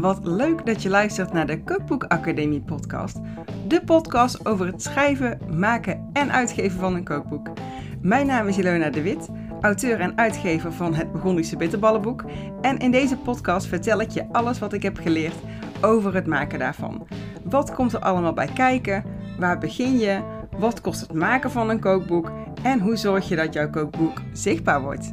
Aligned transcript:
Wat 0.00 0.18
leuk 0.22 0.66
dat 0.66 0.82
je 0.82 0.88
luistert 0.88 1.32
naar 1.32 1.46
de 1.46 1.64
Cookbook 1.64 2.04
Academie 2.04 2.60
podcast. 2.60 3.18
De 3.66 3.84
podcast 3.84 4.46
over 4.46 4.66
het 4.66 4.82
schrijven, 4.82 5.38
maken 5.58 6.10
en 6.12 6.32
uitgeven 6.32 6.80
van 6.80 6.94
een 6.94 7.04
kookboek. 7.04 7.48
Mijn 8.02 8.26
naam 8.26 8.48
is 8.48 8.58
Ilona 8.58 8.90
de 8.90 9.02
Wit, 9.02 9.28
auteur 9.60 10.00
en 10.00 10.18
uitgever 10.18 10.72
van 10.72 10.94
het 10.94 11.12
Burgondische 11.12 11.56
Bitterballenboek. 11.56 12.24
En 12.60 12.78
in 12.78 12.90
deze 12.90 13.16
podcast 13.16 13.66
vertel 13.66 14.00
ik 14.00 14.10
je 14.10 14.32
alles 14.32 14.58
wat 14.58 14.72
ik 14.72 14.82
heb 14.82 14.96
geleerd 14.96 15.36
over 15.80 16.14
het 16.14 16.26
maken 16.26 16.58
daarvan. 16.58 17.06
Wat 17.44 17.74
komt 17.74 17.92
er 17.92 18.00
allemaal 18.00 18.32
bij 18.32 18.50
kijken? 18.54 19.04
Waar 19.38 19.58
begin 19.58 19.98
je? 19.98 20.20
Wat 20.58 20.80
kost 20.80 21.00
het 21.00 21.12
maken 21.12 21.50
van 21.50 21.70
een 21.70 21.80
kookboek? 21.80 22.32
En 22.62 22.80
hoe 22.80 22.96
zorg 22.96 23.28
je 23.28 23.36
dat 23.36 23.52
jouw 23.52 23.70
kookboek 23.70 24.22
zichtbaar 24.32 24.82
wordt? 24.82 25.12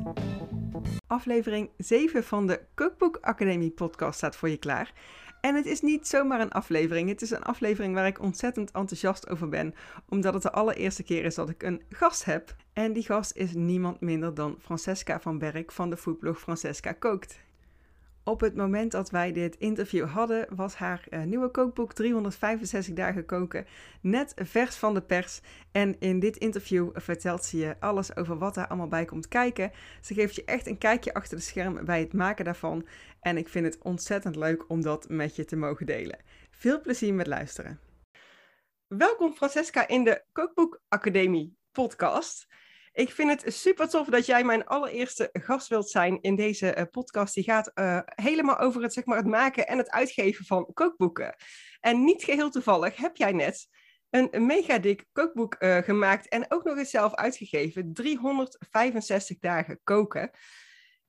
Aflevering 1.08 1.70
7 1.78 2.24
van 2.24 2.48
de 2.48 2.62
Cookbook 2.76 3.18
Academie 3.22 3.72
podcast 3.72 4.18
staat 4.18 4.36
voor 4.36 4.50
je 4.50 4.58
klaar. 4.58 4.94
En 5.42 5.56
het 5.56 5.66
is 5.66 5.82
niet 5.82 6.08
zomaar 6.08 6.40
een 6.40 6.52
aflevering. 6.52 7.10
Het 7.10 7.22
is 7.22 7.32
een 7.32 7.44
aflevering 7.44 7.94
waar 7.94 8.08
ik 8.08 8.22
ontzettend 8.22 8.72
enthousiast 8.72 9.30
over 9.30 9.50
ben. 9.50 9.76
Omdat 10.10 10.34
het 10.34 10.44
de 10.44 10.52
allereerste 10.52 11.04
keer 11.04 11.26
is 11.26 11.36
dat 11.36 11.50
ik 11.50 11.64
een 11.64 11.82
gast 11.90 12.26
heb. 12.26 12.56
En 12.74 12.94
die 12.94 13.04
gast 13.04 13.36
is 13.36 13.54
niemand 13.54 14.02
minder 14.02 14.34
dan 14.34 14.58
Francesca 14.62 15.20
van 15.20 15.38
Berk 15.38 15.72
van 15.72 15.90
de 15.90 15.98
foodblog 15.98 16.40
Francesca 16.40 16.92
Kookt. 16.92 17.45
Op 18.28 18.40
het 18.40 18.56
moment 18.56 18.92
dat 18.92 19.10
wij 19.10 19.32
dit 19.32 19.56
interview 19.56 20.10
hadden, 20.10 20.48
was 20.56 20.76
haar 20.76 21.06
uh, 21.10 21.24
nieuwe 21.24 21.50
kookboek 21.50 21.94
365 21.94 22.94
dagen 22.94 23.26
koken 23.26 23.66
net 24.02 24.34
vers 24.36 24.76
van 24.76 24.94
de 24.94 25.02
pers. 25.02 25.42
En 25.72 26.00
in 26.00 26.20
dit 26.20 26.38
interview 26.38 26.90
vertelt 26.94 27.46
ze 27.46 27.58
je 27.58 27.76
alles 27.80 28.16
over 28.16 28.38
wat 28.38 28.54
daar 28.54 28.68
allemaal 28.68 28.88
bij 28.88 29.06
komt 29.06 29.28
kijken. 29.28 29.72
Ze 30.02 30.14
geeft 30.14 30.36
je 30.36 30.46
echt 30.46 30.68
een 30.68 30.78
kijkje 30.78 31.14
achter 31.14 31.38
de 31.38 31.44
schermen 31.44 31.86
bij 31.86 32.00
het 32.00 32.14
maken 32.14 32.46
daarvan. 32.46 32.88
En 33.20 33.38
ik 33.38 33.48
vind 33.48 33.66
het 33.66 33.84
ontzettend 33.84 34.36
leuk 34.36 34.70
om 34.70 34.82
dat 34.82 35.10
met 35.10 35.36
je 35.36 35.46
te 35.46 35.56
mogen 35.56 35.86
delen. 35.86 36.20
Veel 36.52 36.82
plezier 36.82 37.14
met 37.14 37.28
luisteren. 37.28 37.80
Welkom 38.88 39.34
Francesca 39.34 39.88
in 39.88 40.04
de 40.04 40.24
Kookboek 40.32 40.82
Academie 40.88 41.58
podcast. 41.72 42.48
Ik 42.96 43.12
vind 43.12 43.30
het 43.30 43.54
super 43.54 43.90
tof 43.90 44.08
dat 44.08 44.26
jij 44.26 44.44
mijn 44.44 44.66
allereerste 44.66 45.30
gast 45.34 45.68
wilt 45.68 45.90
zijn 45.90 46.22
in 46.22 46.36
deze 46.36 46.76
uh, 46.78 46.84
podcast. 46.92 47.34
Die 47.34 47.44
gaat 47.44 47.72
uh, 47.74 48.00
helemaal 48.06 48.58
over 48.58 48.82
het, 48.82 48.94
zeg 48.94 49.06
maar, 49.06 49.18
het 49.18 49.26
maken 49.26 49.68
en 49.68 49.78
het 49.78 49.90
uitgeven 49.90 50.46
van 50.46 50.74
kookboeken. 50.74 51.36
En 51.80 52.04
niet 52.04 52.24
geheel 52.24 52.50
toevallig 52.50 52.96
heb 52.96 53.16
jij 53.16 53.32
net 53.32 53.68
een, 54.10 54.46
mega 54.46 54.78
dik 54.78 55.06
kookboek 55.12 55.56
uh, 55.60 55.78
gemaakt 55.78 56.28
en 56.28 56.46
ook 56.52 56.64
nog 56.64 56.78
eens 56.78 56.90
zelf 56.90 57.14
uitgegeven. 57.14 57.94
365 57.94 59.40
dagen 59.40 59.80
koken. 59.84 60.32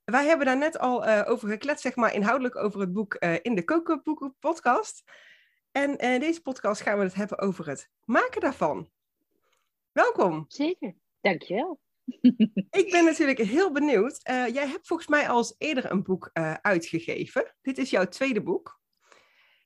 Wij 0.05 0.27
hebben 0.27 0.47
daar 0.47 0.59
net 0.59 0.79
al 0.79 1.07
over 1.07 1.49
gekletst, 1.49 1.83
zeg 1.83 1.97
maar, 1.97 2.15
inhoudelijk 2.15 2.57
over 2.57 2.81
het 2.81 2.93
boek 2.93 3.15
in 3.43 3.55
de 3.55 3.65
Kookboeken 3.65 4.37
podcast. 4.39 5.03
En 5.73 5.97
in 5.97 6.21
deze 6.21 6.43
podcast 6.43 6.81
gaan 6.81 6.99
we 6.99 7.05
het 7.05 7.15
hebben 7.15 7.39
over 7.39 7.69
het 7.69 7.91
maken 8.05 8.41
daarvan. 8.41 8.91
Welkom. 9.93 10.45
Zeker. 10.49 11.05
Dankjewel. 11.21 11.81
Ik 12.71 12.89
ben 12.91 13.05
natuurlijk 13.05 13.39
heel 13.39 13.73
benieuwd. 13.73 14.29
Uh, 14.31 14.49
jij 14.49 14.67
hebt 14.67 14.87
volgens 14.87 15.09
mij 15.09 15.29
al 15.29 15.37
eens 15.37 15.55
eerder 15.59 15.91
een 15.91 16.03
boek 16.03 16.31
uh, 16.35 16.55
uitgegeven. 16.63 17.55
Dit 17.63 17.79
is 17.79 17.91
jouw 17.91 18.05
tweede 18.05 18.43
boek. 18.43 18.81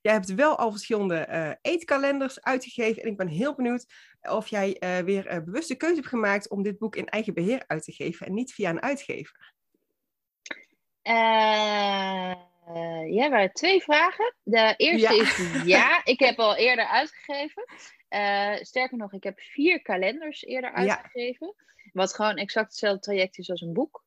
Jij 0.01 0.13
hebt 0.13 0.35
wel 0.35 0.59
al 0.59 0.71
verschillende 0.71 1.27
uh, 1.31 1.73
eetkalenders 1.73 2.43
uitgegeven. 2.43 3.03
En 3.03 3.09
ik 3.09 3.17
ben 3.17 3.29
heel 3.29 3.55
benieuwd 3.55 3.87
of 4.21 4.49
jij 4.49 4.77
weer 5.05 5.31
een 5.31 5.45
bewuste 5.45 5.75
keuze 5.75 5.95
hebt 5.95 6.07
gemaakt 6.07 6.51
om 6.51 6.63
dit 6.63 6.79
boek 6.79 6.97
in 6.97 7.07
eigen 7.07 7.35
beheer 7.35 7.65
uit 7.67 7.85
te 7.85 7.93
geven 7.93 8.27
en 8.27 8.35
niet 8.35 8.53
via 8.53 8.71
een 8.71 8.83
uitgever. 8.83 9.53
ja, 13.11 13.25
er 13.25 13.31
waren 13.31 13.53
twee 13.53 13.83
vragen. 13.83 14.35
De 14.43 14.75
eerste 14.77 15.15
ja. 15.15 15.23
is 15.23 15.63
ja, 15.65 16.05
ik 16.05 16.19
heb 16.19 16.39
al 16.39 16.57
eerder 16.57 16.87
uitgegeven. 16.87 17.65
Uh, 18.11 18.55
sterker 18.57 18.97
nog, 18.97 19.13
ik 19.13 19.23
heb 19.23 19.41
vier 19.41 19.83
kalenders 19.83 20.45
eerder 20.45 20.73
uitgegeven. 20.73 21.55
Wat 21.93 22.15
gewoon 22.15 22.37
exact 22.37 22.67
hetzelfde 22.67 23.01
traject 23.01 23.39
is 23.39 23.51
als 23.51 23.61
een 23.61 23.73
boek. 23.73 24.05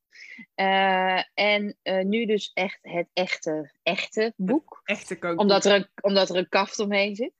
Uh, 0.56 1.22
en 1.34 1.76
uh, 1.82 2.04
nu 2.04 2.26
dus 2.26 2.50
echt 2.54 2.78
het 2.82 3.08
echte, 3.12 3.72
echte 3.82 4.32
boek. 4.36 4.80
Het 4.84 4.98
echte 4.98 5.18
kookboek. 5.18 5.40
Omdat 5.40 5.64
er 5.64 5.74
een, 5.74 5.88
omdat 6.00 6.30
er 6.30 6.36
een 6.36 6.48
kaft 6.48 6.78
omheen 6.78 7.16
zit. 7.16 7.32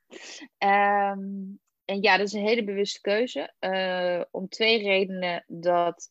Um, 0.58 1.60
en 1.84 2.02
ja, 2.02 2.16
dat 2.16 2.26
is 2.26 2.32
een 2.32 2.46
hele 2.46 2.64
bewuste 2.64 3.00
keuze. 3.00 3.52
om 4.30 4.48
twee 4.48 4.82
redenen. 4.82 5.44
Dat 5.46 6.10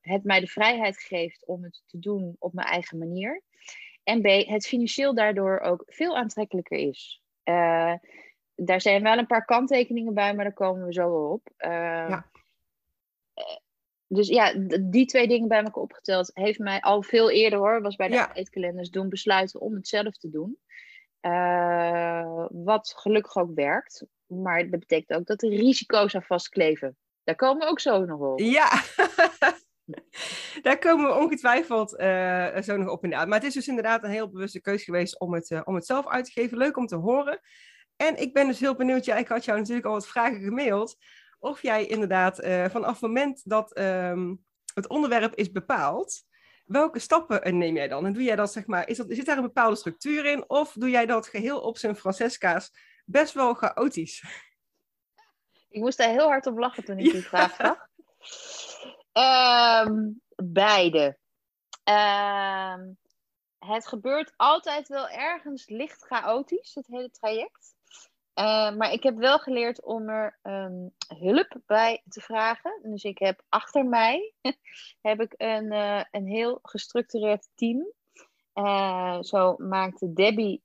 het 0.00 0.24
mij 0.24 0.40
de 0.40 0.46
vrijheid 0.46 0.98
geeft 0.98 1.46
om 1.46 1.62
het 1.62 1.82
te 1.86 1.98
doen 1.98 2.36
op 2.38 2.52
mijn 2.52 2.68
eigen 2.68 2.98
manier. 2.98 3.42
En 4.04 4.20
B, 4.20 4.26
het 4.26 4.66
financieel 4.66 5.14
daardoor 5.14 5.60
ook 5.60 5.82
veel 5.86 6.16
aantrekkelijker 6.16 6.78
is. 6.78 7.22
Uh, 7.44 7.94
daar 8.54 8.80
zijn 8.80 9.02
wel 9.02 9.18
een 9.18 9.26
paar 9.26 9.44
kanttekeningen 9.44 10.14
bij, 10.14 10.34
maar 10.34 10.44
daar 10.44 10.54
komen 10.54 10.86
we 10.86 10.92
zo 10.92 11.10
wel 11.10 11.30
op. 11.30 11.48
Uh, 11.58 11.70
ja. 12.08 12.30
Dus 14.06 14.28
ja, 14.28 14.54
die 14.80 15.06
twee 15.06 15.28
dingen 15.28 15.48
bij 15.48 15.62
elkaar 15.62 15.82
opgeteld 15.82 16.30
heeft 16.34 16.58
mij 16.58 16.80
al 16.80 17.02
veel 17.02 17.30
eerder 17.30 17.58
hoor, 17.58 17.82
was 17.82 17.96
bij 17.96 18.08
de 18.08 18.14
ja. 18.14 18.34
eetkalenders 18.34 18.90
doen 18.90 19.08
besluiten 19.08 19.60
om 19.60 19.74
het 19.74 19.88
zelf 19.88 20.16
te 20.16 20.30
doen. 20.30 20.58
Uh, 21.20 22.46
wat 22.50 22.94
gelukkig 22.96 23.36
ook 23.36 23.54
werkt. 23.54 24.06
Maar 24.26 24.70
dat 24.70 24.80
betekent 24.80 25.18
ook 25.18 25.26
dat 25.26 25.42
er 25.42 25.48
risico's 25.48 26.14
aan 26.14 26.22
vastkleven. 26.22 26.96
Daar 27.24 27.34
komen 27.34 27.64
we 27.64 27.70
ook 27.70 27.80
zo 27.80 28.04
nog 28.04 28.20
op. 28.20 28.40
Ja, 28.40 28.82
daar 30.62 30.78
komen 30.78 31.06
we 31.06 31.14
ongetwijfeld 31.14 32.00
uh, 32.00 32.60
zo 32.60 32.76
nog 32.76 32.90
op 32.90 33.04
inderdaad. 33.04 33.28
Maar 33.28 33.38
het 33.38 33.48
is 33.48 33.54
dus 33.54 33.68
inderdaad 33.68 34.04
een 34.04 34.10
heel 34.10 34.30
bewuste 34.30 34.60
keuze 34.60 34.84
geweest 34.84 35.20
om 35.20 35.34
het, 35.34 35.50
uh, 35.50 35.60
om 35.64 35.74
het 35.74 35.86
zelf 35.86 36.06
uit 36.08 36.24
te 36.24 36.30
geven. 36.30 36.58
Leuk 36.58 36.76
om 36.76 36.86
te 36.86 36.96
horen. 36.96 37.40
En 37.96 38.20
ik 38.20 38.32
ben 38.32 38.46
dus 38.46 38.60
heel 38.60 38.74
benieuwd, 38.74 39.04
ja, 39.04 39.16
ik 39.16 39.28
had 39.28 39.44
jou 39.44 39.58
natuurlijk 39.58 39.86
al 39.86 39.92
wat 39.92 40.06
vragen 40.06 40.40
gemaild, 40.40 40.96
of 41.38 41.62
jij 41.62 41.86
inderdaad 41.86 42.44
uh, 42.44 42.64
vanaf 42.68 42.92
het 42.92 43.00
moment 43.00 43.40
dat 43.44 43.78
um, 43.78 44.44
het 44.74 44.88
onderwerp 44.88 45.34
is 45.34 45.50
bepaald, 45.50 46.24
welke 46.64 46.98
stappen 46.98 47.58
neem 47.58 47.74
jij 47.74 47.88
dan? 47.88 48.06
En 48.06 48.12
doe 48.12 48.22
jij 48.22 48.36
dat, 48.36 48.52
zeg 48.52 48.66
maar, 48.66 48.88
is 48.88 48.96
dat, 48.96 49.06
zit 49.08 49.26
daar 49.26 49.36
een 49.36 49.42
bepaalde 49.42 49.76
structuur 49.76 50.24
in, 50.24 50.50
of 50.50 50.72
doe 50.72 50.90
jij 50.90 51.06
dat 51.06 51.28
geheel 51.28 51.60
op 51.60 51.78
zijn 51.78 51.96
Francesca's 51.96 52.70
best 53.04 53.34
wel 53.34 53.54
chaotisch? 53.54 54.24
Ik 55.68 55.80
moest 55.80 55.98
daar 55.98 56.08
heel 56.08 56.28
hard 56.28 56.46
op 56.46 56.58
lachen 56.58 56.84
toen 56.84 56.98
ik 56.98 57.12
die 57.12 57.22
vraag 57.22 57.54
zag. 57.56 57.88
Um, 59.86 60.20
beide. 60.36 61.18
Um, 61.84 62.98
het 63.58 63.86
gebeurt 63.86 64.32
altijd 64.36 64.88
wel 64.88 65.08
ergens 65.08 65.68
licht 65.68 66.02
chaotisch, 66.02 66.74
het 66.74 66.86
hele 66.86 67.10
traject. 67.10 67.73
Uh, 68.34 68.76
maar 68.76 68.92
ik 68.92 69.02
heb 69.02 69.16
wel 69.16 69.38
geleerd 69.38 69.82
om 69.82 70.08
er 70.08 70.38
um, 70.42 70.90
hulp 71.18 71.60
bij 71.66 72.02
te 72.08 72.20
vragen. 72.20 72.80
Dus 72.82 73.04
ik 73.04 73.18
heb 73.18 73.42
achter 73.48 73.84
mij 73.86 74.32
heb 75.08 75.20
ik 75.20 75.34
een, 75.36 75.72
uh, 75.72 76.02
een 76.10 76.26
heel 76.26 76.58
gestructureerd 76.62 77.48
team. 77.54 77.92
Uh, 78.54 79.18
zo 79.20 79.54
maakte 79.58 80.12
Debbie. 80.12 80.60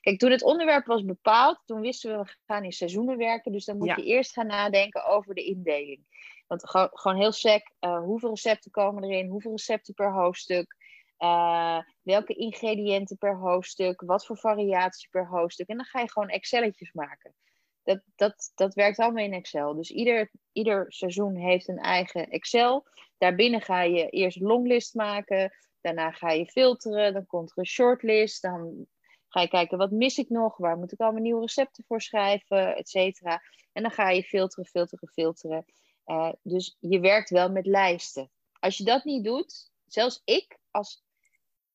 kijk, 0.00 0.18
toen 0.18 0.30
het 0.30 0.42
onderwerp 0.42 0.86
was 0.86 1.04
bepaald, 1.04 1.60
toen 1.64 1.80
wisten 1.80 2.10
we 2.18 2.24
we 2.24 2.36
gaan 2.46 2.64
in 2.64 2.72
seizoenen 2.72 3.16
werken. 3.16 3.52
Dus 3.52 3.64
dan 3.64 3.78
moet 3.78 3.86
ja. 3.86 3.96
je 3.96 4.04
eerst 4.04 4.32
gaan 4.32 4.46
nadenken 4.46 5.04
over 5.04 5.34
de 5.34 5.44
indeling. 5.44 6.00
Want 6.46 6.70
gewoon 6.70 7.16
heel 7.16 7.32
sec, 7.32 7.70
hoeveel 7.80 8.30
recepten 8.30 8.70
komen 8.70 9.04
erin, 9.04 9.28
hoeveel 9.28 9.50
recepten 9.50 9.94
per 9.94 10.12
hoofdstuk. 10.12 10.76
Uh, 11.24 11.78
welke 12.02 12.34
ingrediënten 12.34 13.18
per 13.18 13.36
hoofdstuk, 13.36 14.00
wat 14.00 14.26
voor 14.26 14.38
variatie 14.38 15.08
per 15.10 15.26
hoofdstuk. 15.26 15.68
En 15.68 15.76
dan 15.76 15.84
ga 15.84 16.00
je 16.00 16.10
gewoon 16.10 16.28
Excelletjes 16.28 16.92
maken. 16.92 17.34
Dat, 17.82 18.00
dat, 18.16 18.52
dat 18.54 18.74
werkt 18.74 18.98
allemaal 18.98 19.24
in 19.24 19.32
Excel. 19.32 19.74
Dus 19.74 19.90
ieder, 19.90 20.30
ieder 20.52 20.84
seizoen 20.88 21.36
heeft 21.36 21.68
een 21.68 21.78
eigen 21.78 22.28
Excel. 22.28 22.86
Daarbinnen 23.18 23.60
ga 23.60 23.82
je 23.82 24.08
eerst 24.08 24.40
longlist 24.40 24.94
maken. 24.94 25.52
Daarna 25.80 26.10
ga 26.10 26.30
je 26.30 26.46
filteren. 26.46 27.12
Dan 27.12 27.26
komt 27.26 27.50
er 27.50 27.58
een 27.58 27.66
shortlist. 27.66 28.42
Dan 28.42 28.86
ga 29.28 29.40
je 29.40 29.48
kijken 29.48 29.78
wat 29.78 29.90
mis 29.90 30.18
ik 30.18 30.28
nog. 30.28 30.56
Waar 30.56 30.76
moet 30.76 30.92
ik 30.92 31.00
allemaal 31.00 31.22
nieuwe 31.22 31.40
recepten 31.40 31.84
voor 31.86 32.00
schrijven, 32.00 32.76
et 32.76 32.88
cetera. 32.88 33.42
En 33.72 33.82
dan 33.82 33.90
ga 33.90 34.10
je 34.10 34.22
filteren, 34.22 34.70
filteren, 34.70 35.08
filteren. 35.08 35.64
Uh, 36.06 36.32
dus 36.42 36.76
je 36.80 37.00
werkt 37.00 37.30
wel 37.30 37.50
met 37.50 37.66
lijsten. 37.66 38.30
Als 38.60 38.76
je 38.76 38.84
dat 38.84 39.04
niet 39.04 39.24
doet, 39.24 39.70
zelfs 39.86 40.22
ik 40.24 40.58
als 40.70 41.03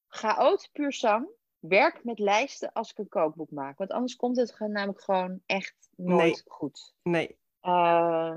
chaot 0.09 0.69
puur 0.71 0.93
zang 0.93 1.27
werk 1.59 2.03
met 2.03 2.19
lijsten 2.19 2.71
als 2.71 2.91
ik 2.91 2.97
een 2.97 3.09
kookboek 3.09 3.51
maak. 3.51 3.77
Want 3.77 3.91
anders 3.91 4.15
komt 4.15 4.37
het 4.37 4.59
namelijk 4.59 5.01
gewoon 5.01 5.41
echt 5.45 5.89
nooit 5.95 6.19
nee. 6.19 6.43
goed. 6.45 6.93
Nee. 7.03 7.37
Uh, 7.61 8.35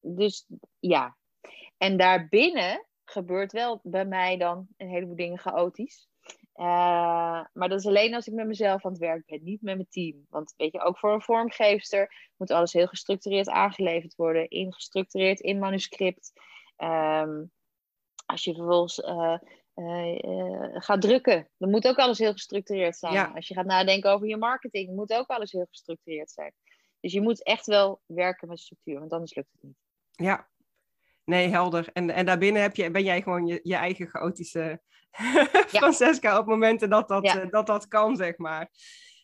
dus 0.00 0.46
ja. 0.78 1.16
En 1.76 1.96
daarbinnen 1.96 2.86
gebeurt 3.04 3.52
wel 3.52 3.80
bij 3.82 4.04
mij 4.04 4.36
dan 4.36 4.66
een 4.76 4.88
heleboel 4.88 5.16
dingen 5.16 5.38
chaotisch. 5.38 6.08
Uh, 6.56 7.44
maar 7.52 7.68
dat 7.68 7.78
is 7.78 7.86
alleen 7.86 8.14
als 8.14 8.26
ik 8.26 8.34
met 8.34 8.46
mezelf 8.46 8.84
aan 8.84 8.90
het 8.90 9.00
werk 9.00 9.26
ben, 9.26 9.42
niet 9.42 9.62
met 9.62 9.74
mijn 9.74 9.88
team. 9.88 10.26
Want 10.28 10.54
weet 10.56 10.72
je, 10.72 10.80
ook 10.80 10.98
voor 10.98 11.12
een 11.12 11.22
vormgeefster 11.22 12.30
moet 12.36 12.50
alles 12.50 12.72
heel 12.72 12.86
gestructureerd 12.86 13.48
aangeleverd 13.48 14.14
worden, 14.14 14.48
ingestructureerd 14.48 15.40
in 15.40 15.58
manuscript. 15.58 16.32
Um, 16.76 17.52
als 18.26 18.44
je 18.44 18.54
vervolgens 18.54 18.98
uh, 18.98 19.38
ga 20.74 20.98
drukken. 20.98 21.48
Dan 21.58 21.70
moet 21.70 21.86
ook 21.86 21.96
alles 21.96 22.18
heel 22.18 22.32
gestructureerd 22.32 22.96
zijn. 22.96 23.12
Ja. 23.12 23.32
Als 23.34 23.48
je 23.48 23.54
gaat 23.54 23.66
nadenken 23.66 24.10
over 24.10 24.26
je 24.26 24.36
marketing, 24.36 24.94
moet 24.94 25.12
ook 25.12 25.26
alles 25.28 25.52
heel 25.52 25.66
gestructureerd 25.70 26.30
zijn. 26.30 26.52
Dus 27.00 27.12
je 27.12 27.20
moet 27.20 27.42
echt 27.42 27.66
wel 27.66 28.00
werken 28.06 28.48
met 28.48 28.60
structuur, 28.60 28.98
want 28.98 29.12
anders 29.12 29.34
lukt 29.34 29.52
het 29.52 29.62
niet. 29.62 29.76
Ja, 30.10 30.48
nee, 31.24 31.48
helder. 31.48 31.88
En, 31.92 32.10
en 32.10 32.26
daarbinnen 32.26 32.62
heb 32.62 32.76
je, 32.76 32.90
ben 32.90 33.02
jij 33.04 33.22
gewoon 33.22 33.46
je, 33.46 33.60
je 33.62 33.74
eigen 33.74 34.08
chaotische 34.08 34.80
Francesca 35.66 36.38
op 36.38 36.46
momenten 36.46 36.90
dat 36.90 37.08
dat, 37.08 37.24
Ja. 37.24 37.40
eh, 37.40 37.50
dat 37.50 37.66
dat 37.66 37.88
kan, 37.88 38.16
zeg 38.16 38.36
maar. 38.36 38.70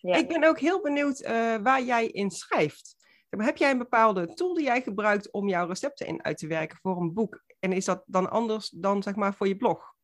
Ja. 0.01 0.17
Ik 0.17 0.29
ben 0.29 0.45
ook 0.45 0.59
heel 0.59 0.81
benieuwd 0.81 1.27
waar 1.63 1.83
jij 1.83 2.07
in 2.07 2.31
schrijft. 2.31 2.97
Heb 3.29 3.57
jij 3.57 3.71
een 3.71 3.79
bepaalde 3.79 4.35
tool 4.35 4.55
die 4.55 4.65
jij 4.65 4.83
gebruikt 4.83 5.31
om 5.31 5.49
jouw 5.49 5.67
recepten 5.67 6.07
in 6.07 6.25
uit 6.25 6.39
te 6.39 6.47
werken 6.47 6.79
voor 6.83 7.01
een 7.01 7.15
boek? 7.15 7.43
En 7.59 7.73
is 7.73 7.85
dat 7.85 8.03
dan 8.07 8.31
anders 8.31 8.69
dan 8.69 9.03
zeg 9.03 9.15
maar 9.15 9.35
voor 9.35 9.49
je 9.49 9.57
blog? 9.57 9.95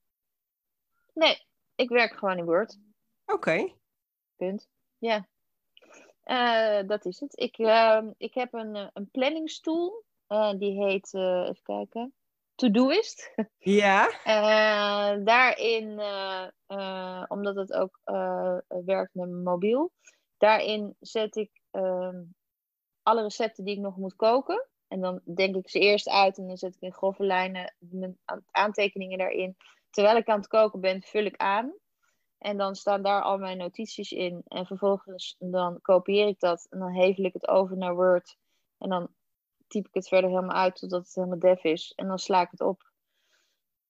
Nee, 1.17 1.47
ik 1.75 1.89
werk 1.89 2.13
gewoon 2.13 2.39
in 2.39 2.45
Word. 2.45 2.79
Oké. 3.27 3.73
Punt. 4.37 4.69
Ja. 4.99 5.29
Eh, 6.23 6.87
dat 6.87 7.05
is 7.05 7.21
het. 7.21 7.41
Ik, 7.41 7.59
ehm, 7.59 8.11
ik 8.17 8.35
heb 8.35 8.55
een, 8.55 8.77
eh, 8.77 8.89
een 8.93 9.11
planningstoel. 9.11 10.05
Eh, 10.27 10.53
die 10.59 10.85
heet, 10.85 11.15
even 11.15 11.63
kijken, 11.63 12.15
Todoist. 12.55 13.35
Ja. 13.59 14.09
Eh, 14.25 15.25
daarin, 15.25 16.01
omdat 17.29 17.57
het 17.57 17.73
ook 17.73 18.01
werkt 18.67 19.15
met 19.15 19.29
mijn 19.29 19.43
mobiel, 19.43 19.93
daarin 20.37 20.97
zet 21.01 21.37
ik 21.37 21.51
ehm, 21.71 22.23
alle 23.03 23.23
recepten 23.23 23.65
die 23.65 23.75
ik 23.75 23.81
nog 23.81 23.97
moet 23.97 24.17
koken. 24.17 24.69
En 24.89 25.01
dan 25.01 25.21
denk 25.35 25.57
ik 25.57 25.69
ze 25.69 25.79
eerst 25.79 26.09
uit 26.09 26.39
en 26.39 26.47
dan 26.47 26.57
zet 26.57 26.75
ik 26.75 26.81
in 26.81 26.93
grove 26.93 27.25
lijnen 27.25 27.75
mijn 27.79 28.19
aantekeningen 28.51 29.19
daarin. 29.19 29.57
Terwijl 29.97 30.17
ik 30.17 30.29
aan 30.29 30.39
het 30.39 30.49
koken 30.49 30.81
ben, 30.81 31.03
vul 31.03 31.25
ik 31.25 31.37
aan. 31.37 31.75
En 32.39 32.57
dan 32.57 32.75
staan 32.75 33.03
daar 33.03 33.23
al 33.23 33.39
mijn 33.39 33.59
notities 33.59 34.13
in. 34.13 34.43
En 34.49 34.67
vervolgens 34.67 35.37
dan 35.39 35.79
kopieer 35.83 36.27
ik 36.27 36.41
dat 36.41 36.67
en 36.71 36.79
dan 36.79 36.93
hevel 36.93 37.25
ik 37.25 37.33
het 37.33 37.49
over 37.49 37.77
naar 37.77 37.95
Word. 37.95 38.37
En 38.79 38.89
dan 38.89 39.09
typ 39.67 39.87
ik 39.87 39.95
het 39.95 40.09
verder 40.09 40.31
helemaal 40.31 40.57
uit 40.57 40.77
totdat 40.77 41.05
het 41.05 41.15
helemaal 41.15 41.39
def 41.39 41.65
is. 41.65 41.93
En 41.95 42.07
dan 42.07 42.19
sla 42.19 42.41
ik 42.41 42.51
het 42.51 42.61
op. 42.61 42.91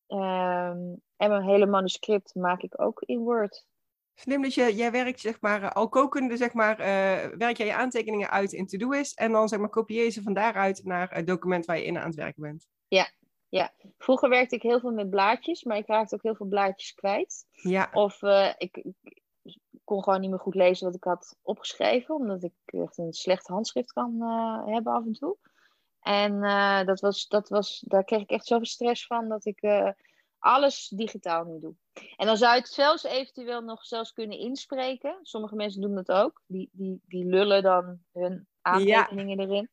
Ehm, 0.07 0.95
en 1.17 1.29
mijn 1.29 1.43
hele 1.43 1.67
manuscript 1.67 2.35
maak 2.35 2.63
ik 2.63 2.81
ook 2.81 3.03
in 3.03 3.19
Word. 3.19 3.67
Slim, 4.15 4.43
dus 4.43 4.55
je, 4.55 4.75
jij 4.75 4.91
werkt 4.91 5.21
zeg 5.21 5.41
maar 5.41 5.63
eh, 5.63 5.71
al 5.71 5.89
kokende, 5.89 6.37
zeg 6.37 6.53
maar, 6.53 6.79
eh, 6.79 7.39
werk 7.39 7.57
jij 7.57 7.67
je 7.67 7.75
aantekeningen 7.75 8.31
uit 8.31 8.53
in 8.53 8.67
Todoist 8.67 9.19
en 9.19 9.33
dan 9.33 9.49
zeg 9.49 9.59
maar 9.59 9.69
kopieer 9.69 10.05
je 10.05 10.11
ze 10.11 10.23
van 10.23 10.35
daaruit 10.35 10.85
naar 10.85 11.15
het 11.15 11.27
document 11.27 11.65
waar 11.65 11.79
je 11.79 11.85
in 11.85 11.99
aan 11.99 12.07
het 12.07 12.15
werken 12.15 12.43
bent. 12.43 12.67
Vroeger 13.99 14.29
werkte 14.29 14.55
ik 14.55 14.63
heel 14.63 14.81
veel 14.81 14.91
met 14.91 15.11
blaadjes, 15.11 15.65
maar 15.65 15.77
ik 15.77 15.87
raakte 15.87 16.15
ook 16.15 16.23
heel 16.23 16.35
veel 16.35 16.47
blaadjes 16.47 16.95
kwijt. 16.95 17.47
Ja, 17.51 17.91
Of 17.93 18.23
eh, 18.23 18.53
ik, 18.57 18.77
ik 19.43 19.59
kon 19.85 20.03
gewoon 20.03 20.21
niet 20.21 20.31
meer 20.31 20.39
goed 20.39 20.55
lezen 20.55 20.87
wat 20.87 20.95
ik 20.95 21.05
had 21.05 21.37
opgeschreven, 21.43 22.15
omdat 22.15 22.43
ik 22.43 22.55
echt 22.65 22.99
een 22.99 23.13
slecht 23.13 23.47
handschrift 23.47 23.93
kan 23.93 24.23
eh, 24.23 24.67
hebben 24.75 24.93
af 24.93 25.05
en 25.05 25.13
toe. 25.13 25.37
En 26.01 26.43
eh, 26.43 26.85
dat 26.85 27.01
was, 27.01 27.27
dat 27.29 27.49
was, 27.49 27.85
daar 27.87 28.05
kreeg 28.05 28.21
ik 28.21 28.31
echt 28.31 28.47
zoveel 28.47 28.67
stress 28.67 29.07
van 29.07 29.29
dat 29.29 29.45
ik 29.45 29.63
alles 30.39 30.89
digitaal 30.89 31.45
nu 31.45 31.61
doe. 31.61 31.75
En 32.17 32.27
dan 32.27 32.37
zou 32.37 32.55
je 32.55 32.61
het 32.61 32.69
zelfs 32.69 33.05
eventueel 33.05 33.61
nog 33.61 33.85
zelfs 33.85 34.13
kunnen 34.13 34.39
inspreken. 34.39 35.19
Sommige 35.23 35.55
mensen 35.55 35.81
doen 35.81 35.95
dat 35.95 36.13
ook. 36.13 36.43
Die, 36.47 36.69
die, 36.73 37.01
die 37.07 37.25
lullen 37.25 37.63
dan 37.63 37.99
hun 38.13 38.47
aantekeningen 38.61 39.41
erin. 39.41 39.71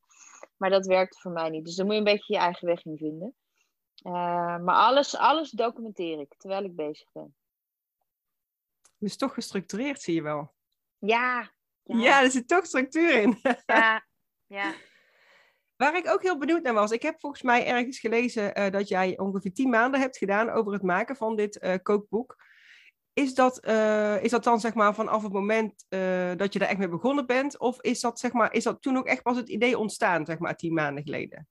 Maar 0.58 0.70
dat 0.70 0.86
werkt 0.86 1.22
voor 1.22 1.32
mij 1.32 1.50
niet. 1.50 1.66
Dus 1.66 1.76
dan 1.76 1.86
moet 1.86 1.94
je 1.94 2.00
een 2.00 2.06
beetje 2.14 2.34
je 2.34 2.40
eigen 2.40 2.68
weg 2.68 2.86
in 2.86 2.98
vinden. 2.98 3.36
Eh, 4.02 4.58
maar 4.58 4.76
alles, 4.76 5.16
alles 5.16 5.50
documenteer 5.50 6.20
ik 6.20 6.34
terwijl 6.38 6.64
ik 6.64 6.76
bezig 6.76 7.08
ben. 7.12 7.36
dus 8.98 9.18
toch 9.18 9.34
gestructureerd 9.34 10.02
zie 10.02 10.16
je 10.16 10.22
wel. 10.22 10.54
Ja. 10.98 11.52
Ja, 11.84 12.22
er 12.24 12.32
zit 12.32 12.48
toch 12.48 12.66
structuur 12.66 13.22
in. 13.22 13.40
Ja. 13.66 14.06
ja. 14.48 14.74
Waar 15.76 15.96
ik 15.96 16.10
ook 16.10 16.22
heel 16.22 16.38
benieuwd 16.38 16.64
naar 16.64 16.74
was, 16.74 16.92
ik 16.92 17.02
heb 17.02 17.20
volgens 17.20 17.42
mij 17.42 17.66
ergens 17.66 18.00
gelezen 18.00 18.56
eh, 18.56 18.72
dat 18.72 18.88
jij 18.88 19.18
ongeveer 19.18 19.54
tien 19.54 19.70
maanden 19.70 20.00
hebt 20.00 20.18
gedaan 20.18 20.50
over 20.50 20.74
het 20.74 20.82
maken 20.82 21.16
van 21.16 21.36
dit 21.36 21.58
eh, 21.58 21.76
kookboek. 21.84 22.36
Is 23.14 23.36
dat, 23.36 23.66
is 24.22 24.32
dat 24.32 24.44
dan 24.44 24.60
zeg 24.60 24.74
maar 24.74 24.96
vanaf 24.96 25.24
het 25.24 25.34
moment 25.34 25.86
dat 26.38 26.54
je 26.54 26.60
daar 26.60 26.68
echt 26.68 26.78
mee 26.78 26.90
begonnen 26.90 27.26
bent? 27.26 27.60
Of 27.60 27.82
is 27.82 28.00
dat, 28.00 28.20
zeg 28.20 28.34
maar, 28.34 28.54
is 28.54 28.64
dat 28.64 28.82
toen 28.82 28.98
ook 28.98 29.08
echt 29.08 29.24
pas 29.24 29.38
het 29.38 29.50
idee 29.50 29.78
ontstaan, 29.78 30.26
zeg 30.26 30.40
maar, 30.40 30.56
tien 30.56 30.74
maanden 30.74 31.04
geleden? 31.04 31.48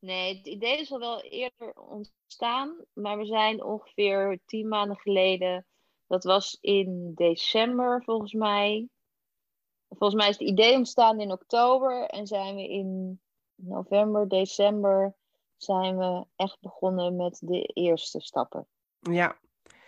Nee, 0.00 0.36
het 0.36 0.46
idee 0.46 0.78
is 0.80 0.92
al 0.92 0.98
wel 0.98 1.20
eerder 1.20 1.72
ontstaan, 1.72 2.84
maar 2.92 3.18
we 3.18 3.24
zijn 3.24 3.64
ongeveer 3.64 4.40
tien 4.46 4.68
maanden 4.68 4.96
geleden, 4.96 5.66
dat 6.06 6.24
was 6.24 6.58
in 6.60 7.12
december 7.14 8.02
volgens 8.04 8.32
mij. 8.32 8.88
Volgens 9.88 10.20
mij 10.20 10.28
is 10.28 10.38
het 10.38 10.48
idee 10.48 10.76
ontstaan 10.76 11.20
in 11.20 11.32
oktober 11.32 12.06
en 12.06 12.26
zijn 12.26 12.54
we 12.54 12.68
in 12.68 13.20
november, 13.54 14.28
december 14.28 15.14
zijn 15.56 15.98
we 15.98 16.24
echt 16.36 16.60
begonnen 16.60 17.16
met 17.16 17.38
de 17.44 17.62
eerste 17.62 18.20
stappen. 18.20 18.66
Ja. 19.00 19.38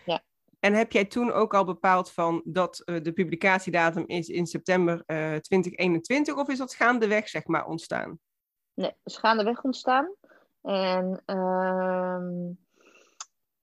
Ja. 0.05 0.23
En 0.61 0.75
heb 0.75 0.93
jij 0.93 1.05
toen 1.05 1.33
ook 1.33 1.55
al 1.55 1.65
bepaald 1.65 2.11
van 2.11 2.43
dat 2.45 2.81
eh, 2.81 3.03
de 3.03 3.13
publicatiedatum 3.13 4.05
is 4.07 4.29
in 4.29 4.47
september 4.47 5.03
eh 5.07 5.17
2021? 5.17 6.37
Of 6.37 6.49
is 6.49 6.59
dat 6.59 6.75
gaandeweg, 6.75 7.29
zeg 7.29 7.47
maar, 7.47 7.67
ontstaan? 7.67 8.19
Nee, 8.75 8.95
is 9.05 9.17
gaandeweg 9.17 9.63
ontstaan. 9.63 10.15
En 10.63 11.23
ehm, 11.27 12.53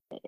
eh, 0.08 0.18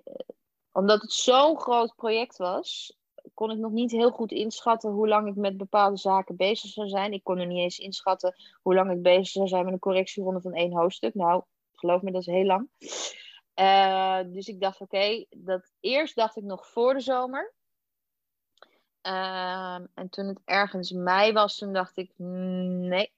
omdat 0.71 1.01
het 1.01 1.11
zo'n 1.11 1.59
groot 1.59 1.95
project 1.95 2.37
was, 2.37 2.97
kon 3.33 3.51
ik 3.51 3.57
nog 3.57 3.71
niet 3.71 3.91
heel 3.91 4.11
goed 4.11 4.31
inschatten 4.31 4.91
hoe 4.91 5.07
lang 5.07 5.27
ik 5.27 5.35
met 5.35 5.57
bepaalde 5.57 5.97
zaken 5.97 6.35
bezig 6.35 6.69
zou 6.69 6.87
zijn. 6.87 7.13
Ik 7.13 7.23
kon 7.23 7.37
er 7.37 7.45
niet 7.45 7.57
eens 7.57 7.77
inschatten 7.77 8.35
hoe 8.61 8.73
lang 8.75 8.91
ik 8.91 9.01
bezig 9.01 9.27
zou 9.27 9.47
zijn 9.47 9.63
met 9.63 9.73
een 9.73 9.79
correctieronde 9.79 10.41
van 10.41 10.53
één 10.53 10.73
hoofdstuk. 10.73 11.13
Nou, 11.13 11.43
geloof 11.71 12.01
me, 12.01 12.11
dat 12.11 12.21
is 12.21 12.33
heel 12.33 12.45
lang. 12.45 12.69
Eh, 13.53 14.19
dus 14.25 14.47
ik 14.47 14.59
dacht, 14.59 14.81
oké, 14.81 15.25
dat 15.29 15.71
eerst 15.79 16.15
dacht 16.15 16.35
ik 16.35 16.43
nog 16.43 16.67
voor 16.67 16.93
de 16.93 16.99
zomer. 16.99 17.53
Ehm, 19.01 19.85
en 19.93 20.09
toen 20.09 20.27
het 20.27 20.39
ergens 20.45 20.91
mei 20.91 21.33
was, 21.33 21.57
toen 21.57 21.73
dacht 21.73 21.97
ik, 21.97 22.11
nee, 22.17 23.13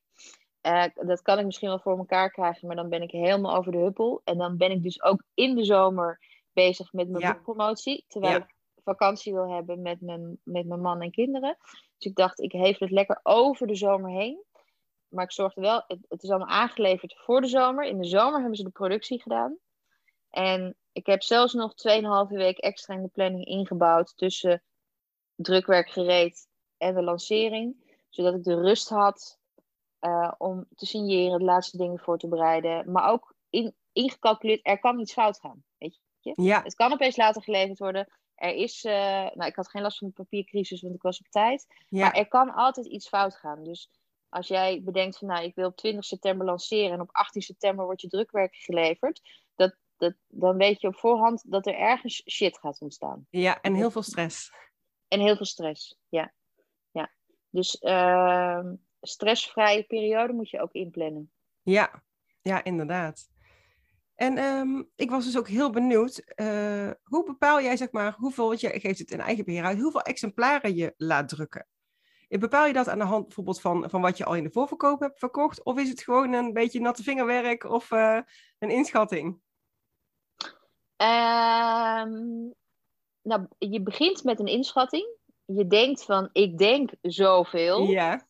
eh, 0.65 0.85
dat 1.07 1.21
kan 1.21 1.39
ik 1.39 1.45
misschien 1.45 1.67
wel 1.69 1.79
voor 1.79 1.97
elkaar 1.97 2.31
krijgen, 2.31 2.67
maar 2.67 2.75
dan 2.75 2.89
ben 2.89 3.01
ik 3.01 3.11
helemaal 3.11 3.55
over 3.55 3.71
de 3.71 3.77
huppel. 3.77 4.21
En 4.23 4.37
dan 4.37 4.57
ben 4.57 4.71
ik 4.71 4.83
dus 4.83 5.01
ook 5.03 5.23
in 5.33 5.55
de 5.55 5.63
zomer 5.63 6.19
bezig 6.53 6.93
met 6.93 7.09
mijn 7.09 7.23
Ja. 7.23 7.33
boekpromotie, 7.33 8.05
terwijl 8.07 8.33
Ja. 8.33 8.43
ik 8.43 8.55
vakantie 8.83 9.33
wil 9.33 9.53
hebben 9.53 9.81
met 9.81 10.01
mijn, 10.01 10.39
met 10.43 10.65
mijn 10.65 10.81
man 10.81 11.01
en 11.01 11.11
kinderen. 11.11 11.57
Dus 11.97 12.09
ik 12.11 12.15
dacht, 12.15 12.39
ik 12.39 12.51
heef 12.51 12.77
het 12.79 12.91
lekker 12.91 13.19
over 13.23 13.67
de 13.67 13.75
zomer 13.75 14.09
heen. 14.11 14.43
Maar 15.07 15.23
ik 15.23 15.31
zorgde 15.31 15.61
wel, 15.61 15.83
het, 15.87 15.99
het 16.07 16.23
is 16.23 16.29
allemaal 16.29 16.47
aangeleverd 16.47 17.15
voor 17.17 17.41
de 17.41 17.47
zomer. 17.47 17.83
In 17.85 17.97
de 17.97 18.07
zomer 18.07 18.39
hebben 18.39 18.57
ze 18.57 18.63
de 18.63 18.69
productie 18.69 19.21
gedaan. 19.21 19.57
En 20.29 20.75
ik 20.91 21.05
heb 21.05 21.23
zelfs 21.23 21.53
nog 21.53 21.73
2,5 22.27 22.35
week 22.35 22.57
extra 22.57 22.93
in 22.95 23.01
de 23.01 23.07
planning 23.07 23.45
ingebouwd 23.45 24.17
tussen 24.17 24.63
drukwerk 25.35 25.89
gereed 25.89 26.47
en 26.77 26.95
de 26.95 27.03
lancering. 27.03 27.97
Zodat 28.09 28.33
ik 28.33 28.43
de 28.43 28.55
rust 28.61 28.89
had 28.89 29.39
eh, 30.05 30.31
om 30.37 30.65
te 30.75 30.85
signeren, 30.85 31.39
de 31.39 31.45
laatste 31.45 31.77
dingen 31.77 31.99
voor 31.99 32.17
te 32.17 32.27
bereiden. 32.27 32.91
Maar 32.91 33.11
ook 33.11 33.35
in, 33.49 33.75
ingecalculeerd, 33.91 34.59
er 34.63 34.79
kan 34.79 34.99
iets 34.99 35.13
fout 35.13 35.39
gaan. 35.39 35.63
Weet 35.77 35.99
je? 36.19 36.33
Ja, 36.35 36.61
Het 36.63 36.75
kan 36.75 36.93
opeens 36.93 37.17
later 37.17 37.41
geleverd 37.41 37.79
worden. 37.79 38.07
Er 38.35 38.55
is, 38.55 38.83
eh, 38.83 38.93
nou, 39.33 39.45
ik 39.45 39.55
had 39.55 39.69
geen 39.69 39.81
last 39.81 39.97
van 39.97 40.07
de 40.07 40.13
papiercrisis, 40.13 40.81
want 40.81 40.95
ik 40.95 41.01
was 41.01 41.19
op 41.19 41.27
tijd. 41.27 41.65
ja, 41.89 42.01
Maar 42.01 42.13
er 42.13 42.27
kan 42.27 42.53
altijd 42.53 42.85
iets 42.85 43.07
fout 43.07 43.35
gaan. 43.35 43.63
Dus 43.63 43.89
als 44.29 44.47
jij 44.47 44.81
bedenkt 44.83 45.17
van, 45.17 45.27
nou, 45.27 45.43
ik 45.43 45.55
wil 45.55 45.67
op 45.67 45.75
20 45.75 46.05
september 46.05 46.45
lanceren 46.45 46.91
en 46.91 47.01
op 47.01 47.09
18 47.11 47.41
september 47.41 47.85
wordt 47.85 48.01
je 48.01 48.07
drukwerk 48.07 48.55
geleverd, 48.55 49.21
dat, 49.55 49.75
dat, 49.97 50.13
dan 50.27 50.57
weet 50.57 50.81
je 50.81 50.87
op 50.87 50.95
voorhand 50.95 51.51
dat 51.51 51.67
er 51.67 51.75
ergens 51.75 52.23
shit 52.31 52.57
gaat 52.57 52.81
ontstaan. 52.81 53.27
ja, 53.29 53.61
en 53.61 53.73
heel 53.73 53.91
veel 53.91 54.03
stress. 54.03 54.51
En 55.07 55.19
heel 55.19 55.35
veel 55.35 55.45
stress, 55.45 55.97
ja. 56.09 56.33
ja. 56.91 57.11
Dus 57.49 57.77
ehm, 57.79 58.73
stressvrije 59.07 59.83
periode 59.83 60.33
moet 60.33 60.49
je 60.49 60.61
ook 60.61 60.71
inplannen. 60.71 61.31
Ja, 61.61 62.03
ja, 62.41 62.63
inderdaad. 62.63 63.29
En 64.15 64.37
ehm, 64.37 64.83
ik 64.95 65.09
was 65.09 65.25
dus 65.25 65.37
ook 65.37 65.47
heel 65.47 65.69
benieuwd, 65.69 66.17
eh, 66.17 66.91
hoe 67.03 67.25
bepaal 67.25 67.61
jij, 67.61 67.77
zeg 67.77 67.91
maar, 67.91 68.15
hoeveel, 68.17 68.47
want 68.47 68.59
je 68.59 68.79
geeft 68.79 68.99
het 68.99 69.11
in 69.11 69.19
eigen 69.19 69.45
beheer 69.45 69.63
uit, 69.63 69.81
hoeveel 69.81 70.01
exemplaren 70.01 70.75
je 70.75 70.93
laat 70.97 71.29
drukken? 71.29 71.67
En 72.27 72.39
Bepaal 72.39 72.65
je 72.67 72.73
dat 72.73 72.87
aan 72.87 72.97
de 72.97 73.03
hand 73.03 73.25
bijvoorbeeld 73.25 73.61
van, 73.61 73.89
van 73.89 74.01
wat 74.01 74.17
je 74.17 74.25
al 74.25 74.35
in 74.35 74.43
de 74.43 74.51
voorverkoop 74.51 74.99
hebt 74.99 75.19
verkocht? 75.19 75.63
Of 75.63 75.79
is 75.79 75.89
het 75.89 76.01
gewoon 76.01 76.33
een 76.33 76.53
beetje 76.53 76.79
natte 76.79 77.03
vingerwerk 77.03 77.63
of 77.63 77.91
eh, 77.91 78.19
een 78.59 78.69
inschatting? 78.69 79.39
Ehm, 80.95 82.11
nou, 83.21 83.47
je 83.57 83.81
begint 83.81 84.23
met 84.23 84.39
een 84.39 84.47
inschatting. 84.47 85.07
Je 85.45 85.67
denkt 85.67 86.03
van, 86.03 86.29
ik 86.31 86.57
denk 86.57 86.91
zoveel. 87.01 87.87
Ja, 87.87 88.27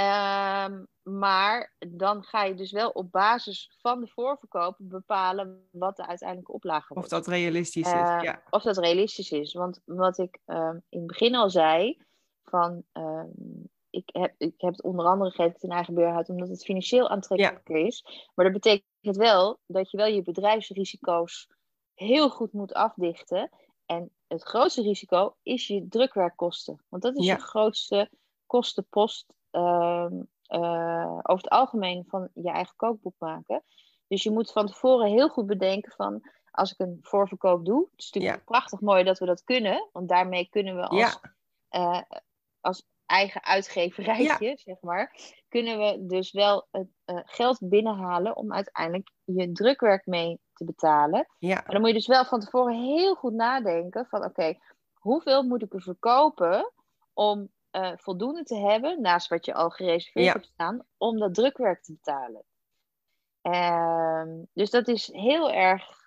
Ehm, 0.00 0.84
maar 1.02 1.74
dan 1.88 2.24
ga 2.24 2.44
je 2.44 2.54
dus 2.54 2.72
wel 2.72 2.90
op 2.90 3.12
basis 3.12 3.76
van 3.80 4.00
de 4.00 4.06
voorverkoop 4.06 4.76
bepalen 4.78 5.68
wat 5.70 5.96
de 5.96 6.06
uiteindelijke 6.06 6.52
oplage 6.52 6.94
wordt. 6.94 7.12
Of 7.12 7.18
dat 7.18 7.26
realistisch 7.26 7.86
is, 7.86 7.92
Uh, 7.92 8.18
ja. 8.22 8.42
Of 8.50 8.62
dat 8.62 8.78
realistisch 8.78 9.30
is. 9.30 9.52
Want 9.52 9.80
wat 9.84 10.18
ik 10.18 10.38
ehm, 10.44 10.78
in 10.88 10.98
het 10.98 11.06
begin 11.06 11.34
al 11.34 11.50
zei, 11.50 12.02
van 12.44 12.82
ehm, 12.92 13.28
ik, 13.90 14.08
heb, 14.12 14.34
ik 14.38 14.54
heb 14.56 14.70
het 14.72 14.82
onder 14.82 15.06
andere 15.06 15.30
gegeven 15.30 15.60
in 15.60 15.70
eigen 15.70 15.94
beheerhoud 15.94 16.28
omdat 16.28 16.48
het 16.48 16.64
financieel 16.64 17.08
aantrekkelijker 17.08 17.76
is. 17.76 18.04
Maar 18.34 18.44
dat 18.44 18.54
betekent 18.54 19.16
wel 19.16 19.60
dat 19.66 19.90
je 19.90 19.96
wel 19.96 20.06
je 20.06 20.22
bedrijfsrisico's 20.22 21.48
heel 21.94 22.30
goed 22.30 22.52
moet 22.52 22.72
afdichten. 22.72 23.50
En 23.86 24.10
het 24.26 24.42
grootste 24.42 24.82
risico 24.82 25.36
is 25.42 25.66
je 25.66 25.88
drukwerkkosten. 25.88 26.84
Want 26.88 27.02
dat 27.02 27.16
is 27.16 27.26
Ja. 27.26 27.34
je 27.34 27.40
grootste 27.40 28.10
kostenpost 28.46 29.26
ehm, 29.26 29.39
over 29.50 31.42
het 31.42 31.48
algemeen 31.48 32.04
van 32.08 32.28
je 32.34 32.50
eigen 32.50 32.76
kookboek 32.76 33.14
maken. 33.18 33.62
Dus 34.08 34.22
je 34.22 34.30
moet 34.30 34.52
van 34.52 34.66
tevoren 34.66 35.06
heel 35.06 35.28
goed 35.28 35.46
bedenken 35.46 35.92
van 35.92 36.22
als 36.50 36.72
ik 36.72 36.78
een 36.78 36.98
voorverkoop 37.00 37.64
doe. 37.64 37.80
Het 37.90 38.00
is 38.00 38.10
natuurlijk 38.10 38.44
prachtig 38.44 38.80
mooi 38.80 39.04
dat 39.04 39.18
we 39.18 39.26
dat 39.26 39.44
kunnen. 39.44 39.88
Want 39.92 40.08
daarmee 40.08 40.48
kunnen 40.48 40.76
we 40.76 40.86
als, 40.86 40.98
Ja. 41.00 41.20
eh, 41.68 42.02
als 42.60 42.86
eigen 43.06 43.44
uitgeverijtje, 43.44 44.56
zeg 44.56 44.80
maar, 44.80 45.16
kunnen 45.48 45.78
we 45.78 46.06
dus 46.06 46.32
wel 46.32 46.66
het 46.70 46.88
eh, 47.04 47.18
geld 47.24 47.58
binnenhalen 47.68 48.36
om 48.36 48.52
uiteindelijk 48.52 49.10
je 49.24 49.52
drukwerk 49.52 50.06
mee 50.06 50.40
te 50.52 50.64
betalen. 50.64 51.26
Ja, 51.38 51.54
Maar 51.54 51.64
dan 51.70 51.80
moet 51.80 51.88
je 51.88 51.94
dus 51.96 52.06
wel 52.06 52.24
van 52.24 52.40
tevoren 52.40 52.82
heel 52.82 53.14
goed 53.14 53.32
nadenken 53.32 54.06
van 54.06 54.24
oké, 54.24 54.54
hoeveel 54.92 55.42
moet 55.42 55.62
ik 55.62 55.74
er 55.74 55.82
verkopen 55.82 56.72
om 57.12 57.50
eh, 57.70 57.92
voldoende 57.96 58.42
te 58.42 58.56
hebben, 58.56 59.00
naast 59.00 59.28
wat 59.28 59.44
je 59.44 59.54
al 59.54 59.70
gereserveerd 59.70 60.26
Ja. 60.26 60.32
hebt 60.32 60.46
staan, 60.52 60.86
om 60.96 61.18
dat 61.18 61.34
drukwerk 61.34 61.82
te 61.82 61.92
betalen. 61.92 62.42
Ehm, 63.42 64.42
dus 64.52 64.70
dat 64.70 64.88
is 64.88 65.12
heel 65.12 65.50
erg 65.50 65.98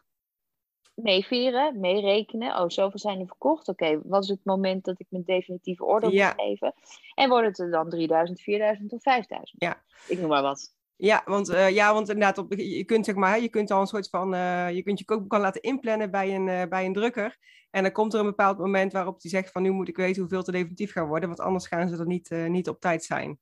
meeveren, 0.93 1.79
meerekenen. 1.79 2.59
Oh, 2.61 2.69
zoveel 2.69 2.99
zijn 2.99 3.19
er 3.19 3.27
verkocht. 3.27 3.67
Oké, 3.67 4.01
wat 4.03 4.23
is 4.23 4.29
het 4.29 4.43
moment 4.45 4.85
dat 4.85 4.99
ik 4.99 5.07
mijn 5.09 5.23
definitieve 5.23 5.85
order 5.85 6.11
Ja. 6.11 6.25
moet 6.27 6.41
geven? 6.41 6.73
En 7.15 7.29
wordt 7.29 7.47
het 7.47 7.59
er 7.59 7.71
dan 7.71 7.89
3000, 7.89 8.41
4000 8.41 8.93
of 8.93 9.01
5000? 9.01 9.61
Ja. 9.61 9.83
Ik 10.07 10.19
noem 10.19 10.29
maar 10.29 10.41
wat. 10.41 10.75
Ja, 11.03 11.21
want, 11.25 11.49
eh, 11.49 11.69
ja, 11.69 11.93
want 11.93 12.09
inderdaad, 12.09 12.37
op, 12.37 12.53
je 12.53 12.83
kunt 12.83 13.05
zeg 13.05 13.15
maar, 13.15 13.39
je 13.39 13.49
kunt 13.49 13.71
al 13.71 13.81
een 13.81 13.87
soort 13.87 14.09
van, 14.09 14.33
eh, 14.33 14.71
je 14.71 14.83
kunt 14.83 14.99
je 14.99 15.05
kookboek 15.05 15.33
al 15.33 15.39
laten 15.39 15.61
inplannen 15.61 16.11
bij 16.11 16.35
een, 16.35 16.47
eh, 16.47 16.67
bij 16.67 16.85
een 16.85 16.93
drukker. 16.93 17.37
En 17.71 17.83
dan 17.83 17.91
komt 17.91 18.13
er 18.13 18.19
een 18.19 18.25
bepaald 18.25 18.57
moment 18.57 18.93
waarop 18.93 19.21
die 19.21 19.31
zegt 19.31 19.51
van 19.51 19.61
nu 19.61 19.71
moet 19.71 19.87
ik 19.87 19.95
weten 19.95 20.19
hoeveel 20.21 20.37
het 20.37 20.47
er 20.47 20.53
definitief 20.53 20.91
gaan 20.91 21.07
worden, 21.07 21.29
want 21.29 21.41
anders 21.41 21.67
gaan 21.67 21.89
ze 21.89 21.97
er 21.97 22.05
niet, 22.05 22.29
niet 22.29 22.69
op 22.69 22.79
tijd 22.79 23.03
zijn. 23.03 23.39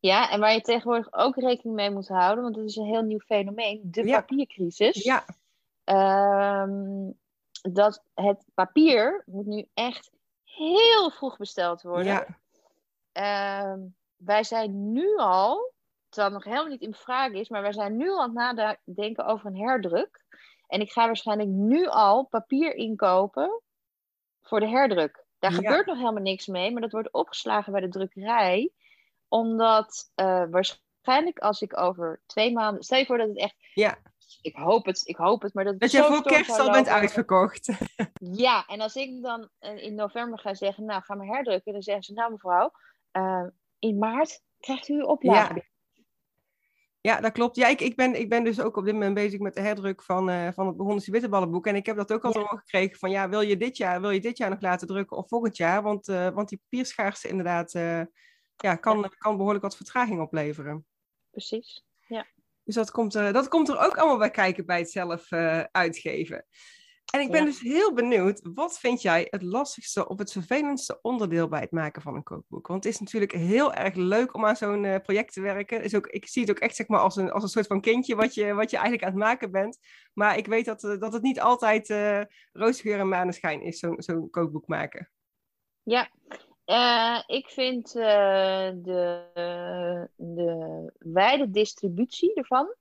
Ja, 0.00 0.30
en 0.30 0.40
waar 0.40 0.52
je 0.52 0.60
tegenwoordig 0.60 1.12
ook 1.12 1.36
rekening 1.36 1.76
mee 1.76 1.90
moet 1.90 2.08
houden, 2.08 2.42
want 2.42 2.54
dat 2.56 2.64
is 2.64 2.76
een 2.76 2.86
heel 2.86 3.02
nieuw 3.02 3.18
fenomeen, 3.18 3.80
de 3.84 4.06
Ja. 4.06 4.20
papiercrisis. 4.20 5.04
Ja, 5.04 5.24
Ehm, 5.84 7.10
dat 7.72 8.02
het 8.14 8.44
papier 8.54 9.22
moet 9.26 9.46
nu 9.46 9.66
echt 9.74 10.10
heel 10.44 11.10
vroeg 11.10 11.36
besteld 11.36 11.82
worden. 11.82 12.12
ja, 12.12 12.26
Ehm, 13.12 13.80
wij 14.16 14.44
zijn 14.44 14.92
nu 14.92 15.16
al, 15.16 15.74
terwijl 16.16 16.34
het 16.34 16.44
nog 16.44 16.52
helemaal 16.54 16.72
niet 16.78 16.88
in 16.88 16.94
vraag 16.94 17.32
is, 17.32 17.48
maar 17.48 17.62
wij 17.62 17.72
zijn 17.72 17.96
nu 17.96 18.10
al 18.10 18.22
aan 18.22 18.36
het 18.38 18.56
nadenken 18.86 19.26
over 19.26 19.46
een 19.46 19.56
herdruk. 19.56 20.24
En 20.66 20.80
ik 20.80 20.92
ga 20.92 21.06
waarschijnlijk 21.06 21.48
nu 21.48 21.86
al 21.86 22.24
papier 22.26 22.74
inkopen 22.74 23.62
voor 24.42 24.60
de 24.60 24.68
herdruk. 24.68 25.24
Daar 25.38 25.50
Ja. 25.50 25.56
gebeurt 25.56 25.86
nog 25.86 25.96
helemaal 25.98 26.22
niks 26.22 26.46
mee, 26.46 26.72
maar 26.72 26.80
dat 26.82 26.92
wordt 26.92 27.12
opgeslagen 27.12 27.72
bij 27.72 27.80
de 27.80 27.88
drukkerij. 27.88 28.70
Omdat 29.28 30.10
eh, 30.14 30.44
waarschijnlijk 30.50 31.38
als 31.38 31.60
ik 31.60 31.78
over 31.78 32.22
twee 32.26 32.52
maanden. 32.52 32.82
Stel 32.82 32.98
je 32.98 33.06
voor 33.06 33.18
dat 33.18 33.28
het 33.28 33.38
echt. 33.38 33.54
ja. 33.74 33.98
Ik 34.42 34.56
hoop 34.56 34.86
het, 34.86 35.06
ik 35.08 35.16
hoop 35.16 35.42
het, 35.42 35.54
maar 35.54 35.64
dat 35.64 35.80
Dat 35.80 35.90
je 35.90 36.02
voor 36.02 36.22
kerst 36.22 36.58
al 36.58 36.70
bent 36.70 36.88
uitverkocht. 36.88 37.68
Ja, 38.44 38.66
en 38.66 38.80
als 38.80 38.94
ik 38.94 39.22
dan 39.22 39.48
eh, 39.58 39.82
in 39.82 39.94
november 39.94 40.38
ga 40.38 40.54
zeggen, 40.54 40.84
nou 40.84 41.02
ga 41.02 41.14
maar 41.14 41.26
herdrukken, 41.26 41.72
dan 41.72 41.82
zeggen 41.82 42.04
ze, 42.04 42.12
nou 42.12 42.30
mevrouw, 42.32 42.70
eh, 43.10 43.46
in 43.78 43.98
maart 43.98 44.42
krijgt 44.58 44.88
u 44.88 44.94
uw 44.94 45.06
oplage. 45.06 45.54
Ja. 45.54 45.62
Ja, 47.06 47.20
dat 47.20 47.32
klopt. 47.32 47.56
Ja, 47.56 47.68
ik, 47.68 47.80
ik, 47.80 47.96
ben, 47.96 48.20
ik 48.20 48.28
ben 48.28 48.44
dus 48.44 48.60
ook 48.60 48.76
op 48.76 48.84
dit 48.84 48.92
moment 48.92 49.14
bezig 49.14 49.40
met 49.40 49.54
de 49.54 49.60
herdruk 49.60 50.02
van, 50.02 50.30
eh, 50.30 50.52
van 50.52 50.66
het 50.66 50.76
Begonnen 50.76 51.10
Bitterballenboek. 51.10 51.66
En 51.66 51.76
ik 51.76 51.86
heb 51.86 51.96
dat 51.96 52.12
ook 52.12 52.24
al 52.24 52.40
Ja. 52.40 52.46
gekregen 52.46 52.98
van 52.98 53.10
ja, 53.10 53.28
wil 53.28 53.40
je 53.40 53.56
dit 53.56 53.76
jaar, 53.76 54.00
wil 54.00 54.10
je 54.10 54.20
dit 54.20 54.36
jaar 54.36 54.50
nog 54.50 54.60
laten 54.60 54.86
drukken 54.86 55.16
of 55.16 55.28
volgend 55.28 55.56
jaar? 55.56 55.82
Want, 55.82 56.08
eh, 56.08 56.28
want 56.28 56.48
die 56.48 56.58
papierschaarste 56.58 57.28
inderdaad 57.28 57.74
eh, 57.74 58.02
ja, 58.56 58.74
kan, 58.74 59.12
kan 59.18 59.36
behoorlijk 59.36 59.64
wat 59.64 59.76
vertraging 59.76 60.20
opleveren. 60.20 60.86
Precies. 61.30 61.84
Dus 62.62 62.74
dat 62.74 62.90
komt, 62.90 63.14
er, 63.14 63.32
dat 63.32 63.48
komt 63.48 63.68
er 63.68 63.78
ook 63.78 63.96
allemaal 63.96 64.18
bij 64.18 64.30
kijken 64.30 64.66
bij 64.66 64.78
het 64.78 64.90
zelf 64.90 65.32
uitgeven. 65.72 66.46
En 67.12 67.20
ik 67.20 67.30
ben 67.30 67.40
Ja. 67.40 67.46
dus 67.46 67.60
heel 67.60 67.92
benieuwd, 67.94 68.40
wat 68.54 68.78
vind 68.78 69.02
jij 69.02 69.26
het 69.30 69.42
lastigste 69.42 70.08
of 70.08 70.18
het 70.18 70.32
vervelendste 70.32 70.98
onderdeel 71.02 71.48
bij 71.48 71.60
het 71.60 71.70
maken 71.70 72.02
van 72.02 72.14
een 72.14 72.22
kookboek? 72.22 72.66
Want 72.66 72.84
het 72.84 72.92
is 72.92 73.00
natuurlijk 73.00 73.32
heel 73.32 73.72
erg 73.72 73.94
leuk 73.94 74.34
om 74.34 74.46
aan 74.46 74.56
zo'n 74.56 74.84
eh, 74.84 75.00
project 75.00 75.32
te 75.32 75.40
werken. 75.40 75.82
Is 75.82 75.94
ook, 75.94 76.06
ik 76.06 76.26
zie 76.28 76.42
het 76.42 76.50
ook 76.50 76.58
echt 76.58 76.76
zeg 76.76 76.88
maar, 76.88 77.00
als, 77.00 77.16
een, 77.16 77.30
als 77.30 77.42
een 77.42 77.48
soort 77.48 77.66
van 77.66 77.80
kindje 77.80 78.14
wat 78.14 78.34
je, 78.34 78.54
wat 78.54 78.70
je 78.70 78.76
eigenlijk 78.76 79.06
aan 79.06 79.14
het 79.14 79.28
maken 79.28 79.50
bent. 79.50 79.78
Maar 80.12 80.36
ik 80.38 80.46
weet 80.46 80.64
dat, 80.64 80.84
eh, 80.84 80.98
dat 80.98 81.12
het 81.12 81.22
niet 81.22 81.40
altijd 81.40 81.90
eh 81.90 82.20
roosgeur 82.52 82.98
en 82.98 83.08
maneschijn 83.08 83.62
is, 83.62 83.78
zo'n 83.78 84.02
zo'n 84.02 84.30
kookboek 84.30 84.66
maken. 84.66 85.10
Ja, 85.82 86.10
ik 87.26 87.48
vind 87.48 87.92
de, 87.92 88.80
de 90.16 90.92
wijde 90.98 91.50
distributie 91.50 92.34
ervan, 92.34 92.74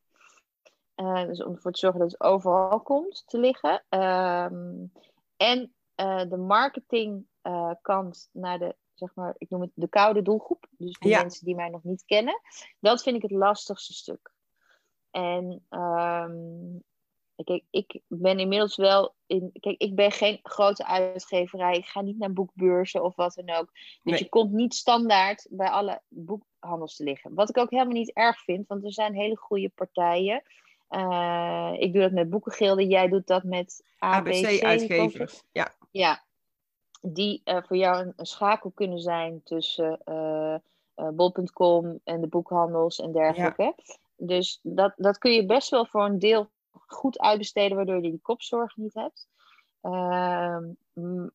eh, 0.95 1.25
dus 1.25 1.43
om 1.43 1.53
ervoor 1.55 1.71
te 1.71 1.79
zorgen 1.79 1.99
dat 1.99 2.11
het 2.11 2.21
overal 2.21 2.81
komt 2.81 3.23
te 3.27 3.37
liggen, 3.39 3.83
ehm, 3.89 4.85
en 5.37 5.73
eh, 5.95 6.29
de 6.29 6.37
marketingkant 6.37 8.29
naar 8.31 8.59
de, 8.59 8.75
zeg 8.93 9.15
maar, 9.15 9.35
ik 9.37 9.49
noem 9.49 9.61
het 9.61 9.71
de 9.73 9.87
koude 9.87 10.21
doelgroep, 10.21 10.67
dus 10.69 10.97
de 10.99 11.09
Ja. 11.09 11.21
mensen 11.21 11.45
die 11.45 11.55
mij 11.55 11.69
nog 11.69 11.83
niet 11.83 12.05
kennen, 12.05 12.41
dat 12.79 13.03
vind 13.03 13.15
ik 13.15 13.21
het 13.21 13.31
lastigste 13.31 13.93
stuk. 13.93 14.31
En 15.11 15.65
ehm, 15.69 16.77
Kijk, 17.43 17.63
ik 17.69 18.01
ben 18.07 18.39
inmiddels 18.39 18.75
wel 18.75 19.15
in. 19.25 19.49
Kijk, 19.59 19.81
ik 19.81 19.95
ben 19.95 20.11
geen 20.11 20.39
grote 20.43 20.85
uitgeverij. 20.85 21.77
Ik 21.77 21.85
ga 21.85 22.01
niet 22.01 22.17
naar 22.17 22.33
boekbeurzen 22.33 23.03
of 23.03 23.15
wat 23.15 23.33
dan 23.33 23.55
ook. 23.55 23.69
Dus 23.73 23.99
Nee. 24.03 24.19
je 24.19 24.29
komt 24.29 24.51
niet 24.51 24.73
standaard 24.73 25.47
bij 25.49 25.69
alle 25.69 26.01
boekhandels 26.07 26.95
te 26.95 27.03
liggen. 27.03 27.33
Wat 27.33 27.49
ik 27.49 27.57
ook 27.57 27.69
helemaal 27.69 27.93
niet 27.93 28.13
erg 28.13 28.43
vind, 28.43 28.67
want 28.67 28.83
er 28.83 28.93
zijn 28.93 29.13
hele 29.13 29.37
goede 29.37 29.69
partijen. 29.69 30.43
Eh, 30.87 31.73
ik 31.77 31.93
doe 31.93 32.01
dat 32.01 32.11
met 32.11 32.29
boekengilden, 32.29 32.87
jij 32.87 33.07
doet 33.07 33.27
dat 33.27 33.43
met 33.43 33.83
ABC. 33.99 34.27
ABC-uitgevers. 34.27 35.43
Ja. 35.51 35.73
Ja, 35.91 36.23
die 37.01 37.41
eh, 37.43 37.63
voor 37.63 37.77
jou 37.77 37.97
een, 38.05 38.13
een 38.15 38.25
schakel 38.25 38.71
kunnen 38.71 38.99
zijn 38.99 39.41
tussen 39.43 39.99
eh, 40.03 40.53
eh, 40.53 41.09
bol.com 41.13 41.99
en 42.03 42.21
de 42.21 42.27
boekhandels 42.27 42.99
en 42.99 43.11
dergelijke. 43.11 43.75
Dus 44.17 44.59
dat, 44.63 44.93
dat 44.97 45.17
kun 45.17 45.31
je 45.31 45.45
best 45.45 45.69
wel 45.69 45.85
voor 45.85 46.05
een 46.05 46.19
deel 46.19 46.49
goed 46.71 47.19
uitbesteden, 47.19 47.75
waardoor 47.77 47.95
je 47.95 48.01
die 48.11 48.19
kopzorg 48.21 48.75
niet 48.77 48.93
hebt. 48.93 49.27
Ehm, 49.81 50.63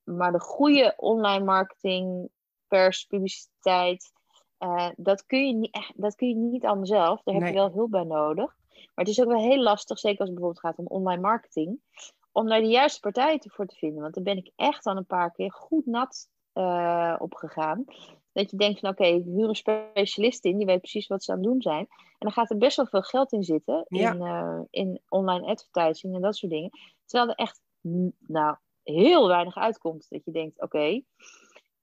maar 0.05 0.33
de 0.33 0.41
goede 0.41 0.95
online 0.97 1.45
marketing, 1.45 2.29
pers, 2.69 3.05
publiciteit, 3.05 4.13
dat, 4.97 5.27
kun 5.27 5.47
je 5.47 5.55
niet, 5.55 5.75
echt- 5.75 5.93
dat 5.97 6.15
kun 6.15 6.29
je 6.29 6.35
niet 6.35 6.65
allemaal 6.65 6.87
zelf. 6.87 7.23
Daar 7.23 7.35
heb 7.35 7.43
je 7.49 7.55
wel 7.55 7.73
hulp 7.73 7.91
bij 7.91 8.05
nodig. 8.05 8.57
Maar 8.95 9.05
het 9.05 9.09
is 9.09 9.21
ook 9.21 9.29
wel 9.29 9.43
heel 9.43 9.63
lastig, 9.63 9.99
zeker 9.99 10.19
als 10.19 10.29
het 10.29 10.39
bijvoorbeeld 10.39 10.67
gaat 10.67 10.79
om 10.79 10.87
online 10.87 11.21
marketing, 11.23 11.81
om 12.33 12.49
daar 12.49 12.61
de 12.61 12.67
juiste 12.67 13.01
partijen 13.01 13.41
voor 13.45 13.67
te 13.67 13.77
vinden. 13.77 14.03
Want 14.03 14.15
daar 14.15 14.25
ben 14.25 14.37
ik 14.37 14.53
echt 14.57 14.87
al 14.87 14.97
een 14.97 15.07
paar 15.07 15.33
keer 15.33 15.53
goed 15.53 15.87
nat 15.87 16.29
eh 16.53 17.17
op 17.19 17.35
gegaan. 17.35 17.85
Dat 18.33 18.51
je 18.51 18.57
denkt 18.57 18.81
van 18.81 18.91
oké, 18.91 19.05
ik 19.05 19.25
huur 19.25 19.49
een 19.49 19.55
specialist 19.55 20.45
in, 20.45 20.57
die 20.57 20.67
weet 20.67 20.81
precies 20.81 21.07
wat 21.07 21.25
ze 21.25 21.31
aan 21.31 21.39
het 21.39 21.47
doen 21.47 21.63
zijn. 21.63 21.87
En 21.89 22.17
dan 22.19 22.33
gaat 22.33 22.51
er 22.51 22.57
best 22.57 22.77
wel 22.77 22.87
veel 22.87 23.03
geld 23.03 23.33
in 23.33 23.43
zitten, 23.43 23.85
Ja. 23.89 24.13
in, 24.13 24.23
eh, 24.23 24.61
in 24.71 25.01
online 25.09 25.47
advertising 25.47 26.15
en 26.15 26.21
dat 26.21 26.37
soort 26.37 26.53
dingen. 26.53 26.71
Terwijl 27.05 27.31
er 27.31 27.37
echt 27.37 27.61
mm, 27.81 28.13
nou, 28.19 28.57
heel 28.83 29.27
weinig 29.29 29.57
uitkomt. 29.57 30.07
Dat 30.09 30.25
je 30.25 30.31
denkt, 30.31 30.61
oké, 30.61 31.03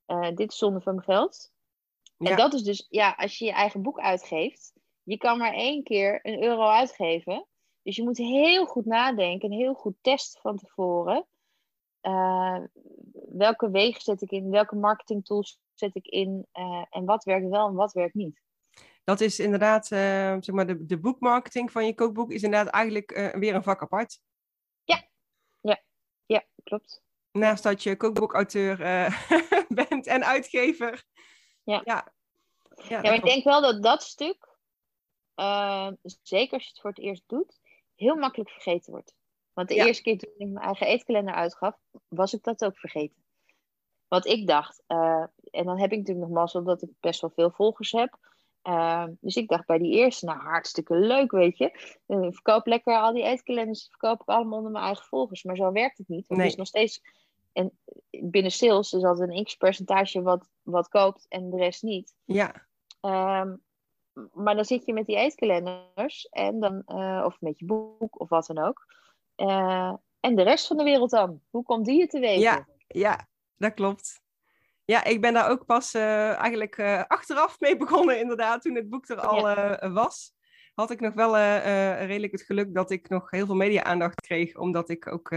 eh, 0.05 0.35
dit 0.35 0.51
is 0.51 0.57
zonde 0.57 0.81
van 0.81 0.93
mijn 0.95 1.05
geld. 1.05 1.51
Ja. 2.17 2.29
En 2.29 2.37
dat 2.37 2.53
is 2.53 2.63
dus, 2.63 2.85
ja, 2.89 3.15
als 3.17 3.37
je 3.37 3.45
je 3.45 3.51
eigen 3.51 3.81
boek 3.81 3.99
uitgeeft, 3.99 4.73
je 5.07 5.17
kan 5.17 5.37
maar 5.37 5.53
één 5.53 5.83
keer 5.83 6.19
een 6.23 6.43
euro 6.43 6.69
uitgeven. 6.69 7.45
Dus 7.81 7.95
je 7.95 8.03
moet 8.03 8.17
heel 8.17 8.65
goed 8.65 8.85
nadenken 8.85 9.49
en 9.49 9.57
heel 9.57 9.73
goed 9.73 9.95
testen 10.01 10.41
van 10.41 10.57
tevoren. 10.57 11.25
Eh, 12.01 12.59
welke 13.29 13.69
wegen 13.71 14.01
zet 14.01 14.21
ik 14.21 14.31
in? 14.31 14.49
Welke 14.49 14.75
marketingtools 14.75 15.59
zet 15.73 15.95
ik 15.95 16.05
in? 16.07 16.47
eh, 16.51 16.85
en 16.89 17.05
wat 17.05 17.23
werkt 17.23 17.49
wel 17.49 17.67
en 17.67 17.73
wat 17.73 17.93
werkt 17.93 18.13
niet? 18.13 18.41
Dat 19.03 19.21
is 19.21 19.39
inderdaad, 19.39 19.91
eh, 19.91 20.35
zeg 20.39 20.51
maar, 20.51 20.67
de, 20.67 20.85
de 20.85 20.99
boekmarketing 20.99 21.71
van 21.71 21.85
je 21.85 21.95
kookboek 21.95 22.31
is 22.31 22.43
inderdaad 22.43 22.73
eigenlijk 22.73 23.31
weer 23.39 23.55
een 23.55 23.63
vak 23.63 23.81
apart. 23.81 24.19
Ja, 26.25 26.43
klopt. 26.63 27.03
Naast 27.31 27.63
dat 27.63 27.83
je 27.83 27.97
kookboekauteur 27.97 28.77
bent 29.89 30.07
en 30.07 30.25
uitgever. 30.25 31.05
Ja. 31.63 31.81
Ja, 31.85 32.13
ja, 32.75 32.87
Ja, 32.87 33.01
maar 33.01 33.13
ik 33.13 33.23
denk 33.23 33.43
wel 33.43 33.61
dat 33.61 33.83
dat 33.83 34.03
stuk 34.03 34.56
uh, 35.39 35.87
zeker 36.21 36.53
als 36.53 36.63
je 36.63 36.69
het 36.69 36.79
voor 36.79 36.89
het 36.89 36.99
eerst 36.99 37.23
doet, 37.27 37.59
heel 37.95 38.15
makkelijk 38.15 38.49
vergeten 38.49 38.91
wordt. 38.91 39.15
Want 39.53 39.67
de 39.69 39.75
Ja. 39.75 39.85
eerste 39.85 40.03
keer 40.03 40.17
toen 40.17 40.31
ik 40.37 40.47
mijn 40.51 40.65
eigen 40.65 40.87
eetkalender 40.87 41.33
uitgaf, 41.33 41.75
was 42.07 42.33
ik 42.33 42.43
dat 42.43 42.65
ook 42.65 42.77
vergeten. 42.77 43.25
Want 44.07 44.25
ik 44.25 44.47
dacht, 44.47 44.83
eh, 44.87 45.23
en 45.51 45.65
dan 45.65 45.79
heb 45.79 45.91
ik 45.91 45.97
natuurlijk 45.97 46.27
nog 46.27 46.37
mazzel 46.37 46.63
dat 46.63 46.81
ik 46.81 46.89
best 46.99 47.21
wel 47.21 47.29
veel 47.35 47.51
volgers 47.51 47.91
heb. 47.91 48.17
Uh, 48.63 49.05
dus 49.19 49.35
ik 49.35 49.47
dacht 49.47 49.65
bij 49.65 49.77
die 49.77 49.93
eerste, 49.93 50.25
nou 50.25 50.39
hartstikke 50.39 50.95
leuk, 50.95 51.31
weet 51.31 51.57
je. 51.57 51.95
Uh, 52.07 52.23
ik 52.23 52.33
verkoop 52.33 52.65
lekker 52.65 52.97
al 52.99 53.13
die 53.13 53.23
eetkalenders, 53.23 53.87
verkoop 53.89 54.21
ik 54.21 54.27
allemaal 54.27 54.57
onder 54.57 54.71
mijn 54.71 54.83
eigen 54.85 55.05
volgers. 55.05 55.43
Maar 55.43 55.55
zo 55.55 55.71
werkt 55.71 55.97
het 55.97 56.07
niet. 56.07 56.27
Want 56.27 56.39
Nee. 56.39 56.49
is 56.49 56.55
nog 56.55 56.67
steeds, 56.67 57.01
en 57.53 57.79
binnen 58.09 58.51
sales 58.51 58.93
is 58.93 59.03
altijd 59.03 59.29
een 59.29 59.43
x-percentage 59.43 60.21
wat, 60.21 60.49
wat 60.61 60.87
koopt 60.87 61.25
en 61.27 61.49
de 61.49 61.57
rest 61.57 61.83
niet. 61.83 62.15
Ja, 62.25 62.65
Ehm, 63.01 63.55
maar 64.33 64.55
dan 64.55 64.65
zit 64.65 64.85
je 64.85 64.93
met 64.93 65.05
die 65.05 65.15
eetkalenders 65.17 66.27
en 66.29 66.59
dan, 66.59 66.83
eh, 66.85 67.23
of 67.25 67.41
met 67.41 67.59
je 67.59 67.65
boek 67.65 68.19
of 68.19 68.29
wat 68.29 68.45
dan 68.45 68.57
ook. 68.57 68.85
Eh, 69.35 69.93
en 70.19 70.35
de 70.35 70.41
rest 70.43 70.67
van 70.67 70.77
de 70.77 70.83
wereld 70.83 71.09
dan? 71.09 71.41
Hoe 71.49 71.63
komt 71.63 71.85
die 71.85 72.01
het 72.01 72.09
te 72.09 72.19
weten? 72.19 72.41
Ja. 72.41 72.67
ja, 72.87 73.27
dat 73.57 73.73
klopt. 73.73 74.21
Ja, 74.85 75.03
ik 75.03 75.21
ben 75.21 75.33
daar 75.33 75.49
ook 75.49 75.65
pas 75.65 75.93
eh, 75.93 76.33
eigenlijk 76.33 76.79
achteraf 77.07 77.59
mee 77.59 77.77
begonnen, 77.77 78.19
inderdaad, 78.19 78.61
toen 78.61 78.75
het 78.75 78.89
boek 78.89 79.07
er 79.09 79.19
al 79.19 79.41
was. 79.93 80.33
Had 80.73 80.91
ik 80.91 80.99
nog 80.99 81.13
wel 81.13 81.37
redelijk 82.05 82.31
het 82.31 82.41
geluk 82.41 82.73
dat 82.73 82.91
ik 82.91 83.09
nog 83.09 83.31
heel 83.31 83.45
veel 83.45 83.55
media-aandacht 83.55 84.21
kreeg, 84.21 84.55
omdat 84.57 84.89
ik 84.89 85.11
ook 85.11 85.29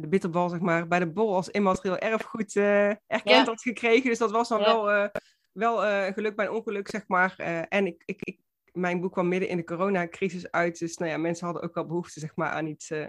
de 0.00 0.06
bitterbal, 0.08 0.48
zeg 0.48 0.60
maar, 0.60 0.88
bij 0.88 0.98
de 0.98 1.12
bol 1.12 1.34
als 1.34 1.48
immaterieel 1.48 1.98
erfgoed 1.98 2.56
eh, 2.56 2.88
erkend 2.88 3.24
Ja. 3.24 3.44
had 3.44 3.62
gekregen. 3.62 4.08
Dus 4.08 4.18
dat 4.18 4.30
was 4.30 4.48
dan 4.48 4.60
Ja. 4.60 4.64
wel, 4.64 5.10
wel 5.52 5.84
eh, 5.84 6.12
geluk 6.12 6.36
bij 6.36 6.46
een 6.46 6.52
ongeluk, 6.52 6.88
zeg 6.88 7.08
maar. 7.08 7.34
Eh, 7.36 7.62
en 7.68 7.86
ik, 7.86 8.02
ik, 8.04 8.20
ik, 8.22 8.40
mijn 8.72 9.00
boek 9.00 9.12
kwam 9.12 9.28
midden 9.28 9.48
in 9.48 9.56
de 9.56 9.64
coronacrisis 9.64 10.50
uit. 10.50 10.78
Dus 10.78 10.96
nou 10.96 11.10
ja, 11.10 11.16
mensen 11.16 11.44
hadden 11.44 11.64
ook 11.64 11.74
wel 11.74 11.86
behoefte 11.86 12.20
zeg 12.20 12.36
maar, 12.36 12.50
aan, 12.50 12.66
iets, 12.66 12.90
eh, 12.90 13.06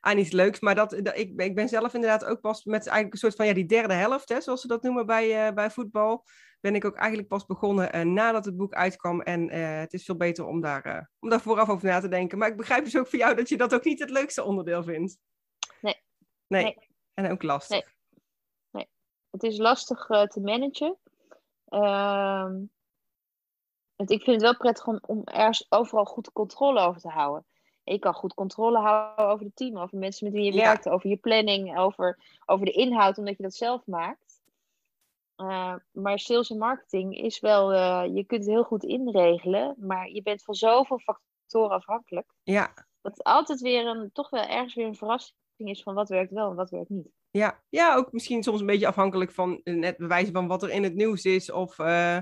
aan 0.00 0.18
iets 0.18 0.30
leuks. 0.30 0.60
Maar 0.60 0.74
dat, 0.74 0.90
dat, 0.90 1.18
ik, 1.18 1.40
ik 1.40 1.54
ben 1.54 1.68
zelf 1.68 1.94
inderdaad 1.94 2.24
ook 2.24 2.40
pas 2.40 2.64
met 2.64 2.86
eigenlijk 2.86 3.12
een 3.12 3.18
soort 3.18 3.34
van 3.34 3.46
ja, 3.46 3.52
die 3.52 3.66
derde 3.66 3.94
helft, 3.94 4.28
hè, 4.28 4.40
zoals 4.40 4.60
ze 4.60 4.66
dat 4.66 4.82
noemen 4.82 5.06
bij, 5.06 5.54
bij 5.54 5.70
voetbal. 5.70 6.24
Ben 6.60 6.74
ik 6.74 6.84
ook 6.84 6.96
eigenlijk 6.96 7.28
pas 7.28 7.46
begonnen 7.46 8.12
nadat 8.12 8.44
het 8.44 8.56
boek 8.56 8.74
uitkwam. 8.74 9.20
En 9.20 9.50
het 9.80 9.92
is 9.92 10.04
veel 10.04 10.16
beter 10.16 10.46
om 10.46 10.60
daar, 10.60 11.10
om 11.20 11.28
daar 11.28 11.40
vooraf 11.40 11.68
over 11.68 11.88
na 11.88 12.00
te 12.00 12.08
denken. 12.08 12.38
Maar 12.38 12.48
ik 12.48 12.56
begrijp 12.56 12.84
dus 12.84 12.98
ook 12.98 13.06
voor 13.06 13.18
jou 13.18 13.34
dat 13.34 13.48
je 13.48 13.56
dat 13.56 13.74
ook 13.74 13.84
niet 13.84 13.98
het 13.98 14.10
leukste 14.10 14.42
onderdeel 14.42 14.82
vindt. 14.82 15.18
Nee. 15.80 16.02
Nee. 16.46 16.62
Nee. 16.62 16.76
En 17.14 17.30
ook 17.30 17.42
lastig. 17.42 17.92
Het 19.30 19.42
is 19.42 19.58
lastig 19.58 20.06
te 20.06 20.40
managen. 20.40 20.98
Ehm, 21.72 22.64
want 23.96 24.10
ik 24.10 24.22
vind 24.22 24.26
het 24.26 24.42
wel 24.42 24.56
prettig 24.56 24.86
om, 24.86 24.98
om 25.06 25.22
ergens 25.24 25.66
overal 25.68 26.04
goed 26.04 26.32
controle 26.32 26.80
over 26.80 27.00
te 27.00 27.08
houden. 27.08 27.46
Je 27.84 27.98
kan 27.98 28.14
goed 28.14 28.34
controle 28.34 28.78
houden 28.78 29.26
over 29.26 29.46
het 29.46 29.56
team, 29.56 29.78
over 29.78 29.98
mensen 29.98 30.24
met 30.24 30.34
wie 30.34 30.44
je 30.44 30.52
Ja. 30.52 30.62
werkt, 30.64 30.88
over 30.88 31.08
je 31.08 31.16
planning, 31.16 31.78
over, 31.78 32.18
over 32.46 32.66
de 32.66 32.72
inhoud, 32.72 33.18
omdat 33.18 33.36
je 33.36 33.42
dat 33.42 33.54
zelf 33.54 33.86
maakt. 33.86 34.40
Eh, 35.36 35.74
maar 35.90 36.18
sales 36.18 36.50
en 36.50 36.58
marketing 36.58 37.16
is 37.16 37.40
wel, 37.40 37.72
eh, 37.72 38.04
je 38.14 38.24
kunt 38.24 38.44
het 38.44 38.52
heel 38.52 38.64
goed 38.64 38.84
inregelen, 38.84 39.74
maar 39.78 40.08
je 40.08 40.22
bent 40.22 40.42
van 40.42 40.54
zoveel 40.54 40.98
factoren 40.98 41.76
afhankelijk. 41.76 42.32
Ja. 42.42 42.72
Dat 43.00 43.12
het 43.12 43.22
altijd 43.22 43.60
weer 43.60 43.86
een, 43.86 44.12
toch 44.12 44.30
wel 44.30 44.42
ergens 44.42 44.74
weer 44.74 44.86
een 44.86 44.94
verrassing 44.96 45.36
is 45.56 45.82
van 45.82 45.94
wat 45.94 46.08
werkt 46.08 46.32
wel 46.32 46.50
en 46.50 46.56
wat 46.56 46.70
werkt 46.70 46.88
niet. 46.88 47.10
Ja, 47.32 47.60
ja, 47.68 47.94
ook 47.96 48.12
misschien 48.12 48.42
soms 48.42 48.60
een 48.60 48.66
beetje 48.66 48.86
afhankelijk 48.86 49.32
van 49.32 49.60
eh, 49.64 49.74
net 49.74 49.96
bewijzen 49.96 50.32
van 50.32 50.46
wat 50.46 50.62
er 50.62 50.70
in 50.70 50.82
het 50.82 50.94
nieuws 50.94 51.24
is. 51.24 51.50
Of, 51.50 51.78
eh, 51.78 52.18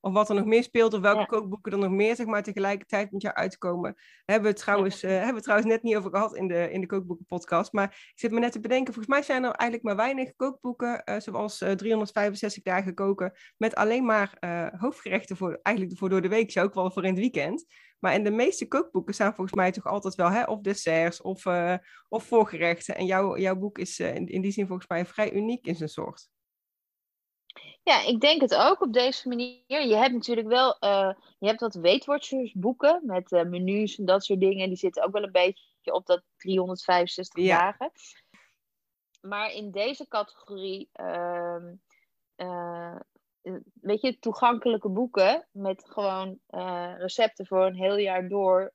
of 0.00 0.12
wat 0.12 0.28
er 0.28 0.34
nog 0.34 0.44
meer 0.44 0.62
speelt. 0.62 0.94
Of 0.94 1.00
welke 1.00 1.18
Ja. 1.18 1.24
kookboeken 1.24 1.72
er 1.72 1.78
nog 1.78 1.90
meer 1.90 2.16
zeg 2.16 2.26
maar, 2.26 2.42
tegelijkertijd 2.42 3.12
met 3.12 3.22
jou 3.22 3.34
uitkomen. 3.34 3.94
Hebben 4.24 4.42
we 4.42 4.48
het 4.48 4.58
trouwens, 4.58 5.02
eh, 5.02 5.10
hebben 5.10 5.34
we 5.34 5.40
trouwens 5.42 5.68
net 5.68 5.82
niet 5.82 5.96
over 5.96 6.10
gehad 6.10 6.34
in 6.36 6.48
de, 6.48 6.70
in 6.70 6.80
de 6.80 6.86
kookboekenpodcast. 6.86 7.72
Maar 7.72 8.10
ik 8.12 8.18
zit 8.18 8.30
me 8.30 8.40
net 8.40 8.52
te 8.52 8.60
bedenken. 8.60 8.94
Volgens 8.94 9.14
mij 9.14 9.22
zijn 9.24 9.44
er 9.44 9.50
eigenlijk 9.50 9.82
maar 9.82 9.96
weinig 10.06 10.34
kookboeken. 10.36 11.04
eh, 11.04 11.20
zoals 11.20 11.60
eh, 11.60 11.72
365 11.72 12.62
dagen 12.62 12.94
koken. 12.94 13.32
Met 13.56 13.74
alleen 13.74 14.04
maar 14.04 14.36
eh, 14.38 14.66
hoofdgerechten 14.80 15.36
voor, 15.36 15.58
eigenlijk 15.62 15.98
voor 15.98 16.08
door 16.08 16.22
de 16.22 16.28
week. 16.28 16.56
Ook 16.58 16.74
wel 16.74 16.90
voor 16.90 17.02
in 17.04 17.10
het 17.10 17.18
weekend. 17.18 17.64
Maar 17.98 18.14
in 18.14 18.24
de 18.24 18.30
meeste 18.30 18.68
kookboeken 18.68 19.14
staan 19.14 19.34
volgens 19.34 19.56
mij 19.56 19.72
toch 19.72 19.86
altijd 19.86 20.14
wel 20.14 20.30
hè, 20.30 20.42
of 20.44 20.60
desserts 20.60 21.20
of, 21.22 21.46
eh, 21.46 21.74
of 22.08 22.24
voorgerechten. 22.24 22.96
En 22.96 23.06
jouw, 23.06 23.36
jouw 23.38 23.56
boek 23.56 23.78
is 23.78 23.98
eh, 23.98 24.14
in, 24.14 24.26
in 24.26 24.40
die 24.40 24.52
zin 24.52 24.66
volgens 24.66 24.88
mij 24.88 25.06
vrij 25.06 25.32
uniek 25.32 25.66
in 25.66 25.74
zijn 25.76 25.88
soort. 25.88 26.28
Ja, 27.82 28.04
ik 28.06 28.20
denk 28.20 28.40
het 28.40 28.54
ook 28.54 28.80
op 28.80 28.92
deze 28.92 29.28
manier. 29.28 29.62
Je 29.66 29.96
hebt 29.96 30.14
natuurlijk 30.14 30.46
wel, 30.48 30.78
eh, 30.78 31.12
je 31.38 31.46
hebt 31.46 31.60
wat 31.60 31.74
weetwatchersboeken 31.74 33.00
met 33.04 33.32
eh, 33.32 33.44
menus 33.44 33.98
en 33.98 34.04
dat 34.04 34.24
soort 34.24 34.40
dingen. 34.40 34.68
Die 34.68 34.76
zitten 34.76 35.02
ook 35.04 35.12
wel 35.12 35.22
een 35.22 35.32
beetje 35.32 35.92
op 35.92 36.06
dat 36.06 36.22
365 36.36 37.44
Ja. 37.44 37.58
dagen. 37.58 37.90
Maar 39.20 39.52
in 39.52 39.70
deze 39.70 40.08
categorie, 40.08 40.88
ehm, 40.92 41.74
eh, 42.34 42.96
weet 43.80 44.00
je, 44.00 44.18
toegankelijke 44.18 44.88
boeken 44.88 45.48
met 45.52 45.84
gewoon 45.88 46.38
recepten 46.98 47.46
voor 47.46 47.66
een 47.66 47.74
heel 47.74 47.96
jaar 47.96 48.28
door. 48.28 48.72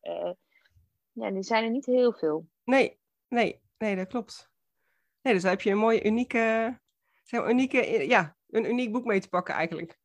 ja, 1.15 1.31
die 1.31 1.43
zijn 1.43 1.63
er 1.63 1.69
niet 1.69 1.85
heel 1.85 2.13
veel. 2.13 2.47
Nee, 2.63 2.99
nee, 3.27 3.61
nee, 3.77 3.95
dat 3.95 4.07
klopt. 4.07 4.49
Nee, 5.21 5.33
dus 5.33 5.41
daar 5.41 5.51
heb 5.51 5.61
je 5.61 5.71
een 5.71 5.77
mooie, 5.77 6.03
unieke, 6.03 6.79
zeg 7.23 7.39
maar, 7.39 7.49
unieke, 7.49 8.07
ja, 8.07 8.35
een 8.53 8.69
uniek 8.69 8.91
boek 8.91 9.05
mee 9.05 9.19
te 9.19 9.29
pakken 9.29 9.53
eigenlijk. 9.53 10.01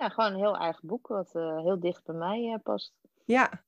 Ja, 0.00 0.08
gewoon 0.08 0.32
een 0.32 0.38
heel 0.38 0.56
eigen 0.56 0.86
boek 0.86 1.06
wat 1.06 1.34
eh, 1.34 1.58
heel 1.58 1.80
dicht 1.80 2.04
bij 2.04 2.14
mij 2.14 2.52
eh, 2.52 2.62
past. 2.62 2.94
Ja. 3.24 3.64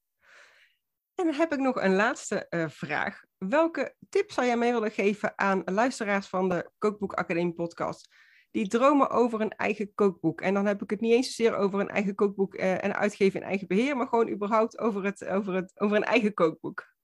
En 1.14 1.24
dan 1.24 1.34
heb 1.34 1.52
ik 1.52 1.58
nog 1.58 1.82
een 1.82 1.94
laatste 1.94 2.48
eh, 2.48 2.68
vraag. 2.68 3.24
Welke 3.38 3.94
tip 4.08 4.30
zou 4.30 4.46
jij 4.46 4.56
mee 4.56 4.72
willen 4.72 4.90
geven 4.90 5.38
aan 5.38 5.62
luisteraars 5.64 6.26
van 6.26 6.48
de 6.48 6.70
Kookboek 6.78 7.12
Academie 7.12 7.54
podcast? 7.54 8.08
Die 8.50 8.68
dromen 8.68 9.10
over 9.10 9.40
een 9.40 9.50
eigen 9.50 9.94
kookboek. 9.94 10.40
En 10.40 10.54
dan 10.54 10.66
heb 10.66 10.82
ik 10.82 10.90
het 10.90 11.00
niet 11.00 11.12
eens 11.12 11.34
zozeer 11.34 11.56
over 11.56 11.80
een 11.80 11.88
eigen 11.88 12.14
kookboek 12.14 12.54
en 12.54 12.96
uitgeven 12.96 13.40
in 13.40 13.46
eigen 13.46 13.66
beheer, 13.66 13.96
maar 13.96 14.08
gewoon 14.08 14.28
überhaupt 14.28 14.78
over, 14.78 15.04
het, 15.04 15.24
over, 15.24 15.54
het, 15.54 15.80
over 15.80 15.96
een 15.96 16.04
eigen 16.04 16.34
kookboek. 16.34 16.94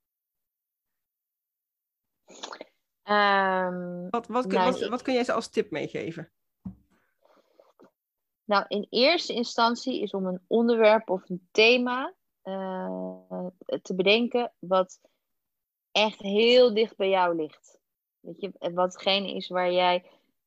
Ehm, 3.08 4.08
Wat, 4.10 4.26
wat, 4.26 4.46
kun- 4.46 4.58
Nou, 4.58 4.70
wat, 4.72 4.88
wat 4.88 5.02
kun 5.02 5.14
jij 5.14 5.24
ze 5.24 5.32
als 5.32 5.48
tip 5.48 5.70
meegeven? 5.70 6.30
Nou, 8.44 8.64
in 8.68 8.86
eerste 8.90 9.32
instantie 9.34 10.00
is 10.02 10.10
om 10.10 10.26
een 10.26 10.40
onderwerp 10.46 11.10
of 11.10 11.28
een 11.28 11.48
thema 11.50 12.14
eh, 12.42 13.46
te 13.82 13.94
bedenken 13.94 14.52
wat 14.58 15.00
echt 15.92 16.18
heel 16.18 16.74
dicht 16.74 16.96
bij 16.96 17.08
jou 17.08 17.34
ligt. 17.36 17.78
Weet 18.20 18.40
je, 18.40 18.70
watgene 18.74 19.34
is 19.34 19.48
waar 19.48 19.72
jij 19.72 20.04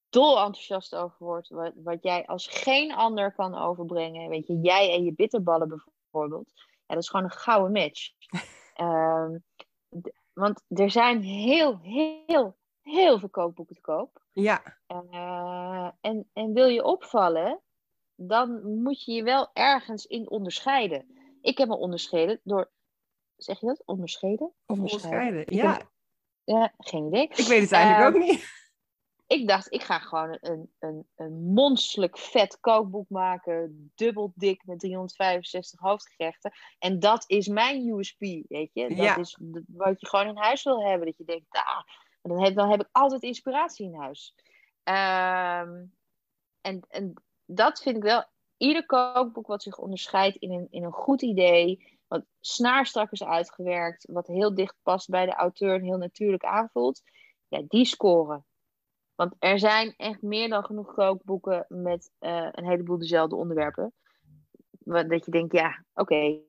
dol 0.10 0.38
enthousiast 0.38 0.96
over 0.96 1.16
wordt, 1.26 1.50
wat, 1.50 1.74
wat 1.76 2.04
jij 2.04 2.26
als 2.26 2.48
geen 2.48 2.94
ander 2.94 3.34
kan 3.34 3.56
overbrengen. 3.56 4.30
Weet 4.30 4.48
je, 4.48 4.60
jij 4.60 4.94
en 4.94 5.04
je 5.04 5.14
bitterballen 5.14 5.68
bijvoorbeeld. 5.68 6.52
Ja, 6.56 6.96
dat 6.96 7.04
is 7.04 7.10
gewoon 7.10 7.26
een 7.26 7.32
gouden 7.32 7.72
match. 7.72 8.10
Ehm, 8.74 9.38
want 10.34 10.62
er 10.68 10.92
zijn 10.92 11.22
heel, 11.22 11.80
heel, 11.80 12.58
heel 12.82 13.20
veel 13.20 13.30
kookboeken 13.30 13.76
te 13.76 13.82
koop. 13.82 14.22
Ja, 14.32 14.78
Eh, 14.88 15.90
en, 16.02 16.30
en 16.34 16.54
wil 16.54 16.68
je 16.68 16.84
opvallen, 16.84 17.60
dan 18.16 18.76
moet 18.82 19.04
je 19.04 19.12
je 19.12 19.24
wel 19.24 19.50
ergens 19.54 20.06
in 20.06 20.30
onderscheiden. 20.30 21.06
Ik 21.42 21.58
heb 21.58 21.68
me 21.68 21.78
onderscheiden 21.78 22.40
door. 22.44 22.72
Zeg 23.36 23.60
je 23.60 23.66
dat? 23.66 23.84
Onderscheiden? 23.86 24.48
of 24.66 24.78
onderscheiden. 24.78 25.44
Ja, 25.56 25.82
Ja, 26.44 26.74
geen 26.78 27.06
idee. 27.08 27.24
ik 27.24 27.46
weet 27.48 27.62
het 27.62 27.72
eigenlijk 27.72 28.16
Ehm, 28.16 28.22
ook 28.24 28.30
niet. 28.30 28.61
Ik 29.32 29.48
dacht, 29.48 29.74
ik 29.74 29.84
ga 29.84 30.00
gewoon 30.00 30.38
een, 30.42 30.72
een, 30.80 31.08
een 31.16 31.54
monsterlijk 31.54 32.18
vet 32.18 32.60
kookboek 32.60 33.10
maken. 33.10 33.92
Dubbel 33.96 34.32
dik 34.36 34.66
met 34.66 34.80
365 34.80 35.80
hoofdgerechten. 35.80 36.52
En 36.80 37.00
dat 37.00 37.24
is 37.28 37.48
mijn 37.48 37.88
USP, 37.88 38.20
weet 38.20 38.70
je. 38.74 38.88
Dat 38.88 38.98
Ja. 38.98 39.18
is 39.18 39.38
wat 39.68 40.02
je 40.02 40.08
gewoon 40.08 40.28
in 40.28 40.38
huis 40.38 40.64
wil 40.64 40.84
hebben. 40.84 41.08
Dat 41.08 41.18
je 41.18 41.24
denkt, 41.24 41.46
ah, 41.50 41.82
dan 42.22 42.44
heb, 42.44 42.56
dan 42.56 42.70
heb 42.70 42.82
ik 42.82 42.90
altijd 42.92 43.22
inspiratie 43.22 43.86
in 43.86 43.96
huis. 43.96 44.36
Ehm, 44.84 45.86
en, 46.62 46.86
en 46.90 47.14
dat 47.46 47.82
vind 47.82 47.96
ik 47.96 48.04
wel. 48.04 48.24
Ieder 48.58 48.86
kookboek 48.86 49.48
wat 49.48 49.64
zich 49.64 49.78
onderscheidt 49.78 50.36
in 50.36 50.52
een, 50.52 50.68
in 50.70 50.84
een 50.84 50.92
goed 50.92 51.22
idee. 51.22 52.00
Wat 52.08 52.26
snaarstrak 52.40 53.12
is 53.12 53.24
uitgewerkt. 53.24 54.06
Wat 54.12 54.28
heel 54.28 54.56
dicht 54.56 54.76
past 54.84 55.10
bij 55.10 55.26
de 55.26 55.34
auteur 55.34 55.76
en 55.76 55.84
heel 55.84 55.98
natuurlijk 55.98 56.44
aanvoelt. 56.44 57.02
Ja, 57.48 57.62
die 57.68 57.86
scoren. 57.86 58.46
Want 59.22 59.36
er 59.40 59.60
zijn 59.60 59.94
echt 59.98 60.22
meer 60.22 60.50
dan 60.50 60.64
genoeg 60.64 60.94
kookboeken 60.94 61.66
met 61.68 62.12
eh, 62.20 62.48
een 62.52 62.66
heleboel 62.66 62.98
dezelfde 62.98 63.36
onderwerpen. 63.36 63.94
Dat 64.84 65.26
je 65.26 65.32
denkt, 65.32 65.54
ja, 65.54 65.84
oké. 65.94 66.40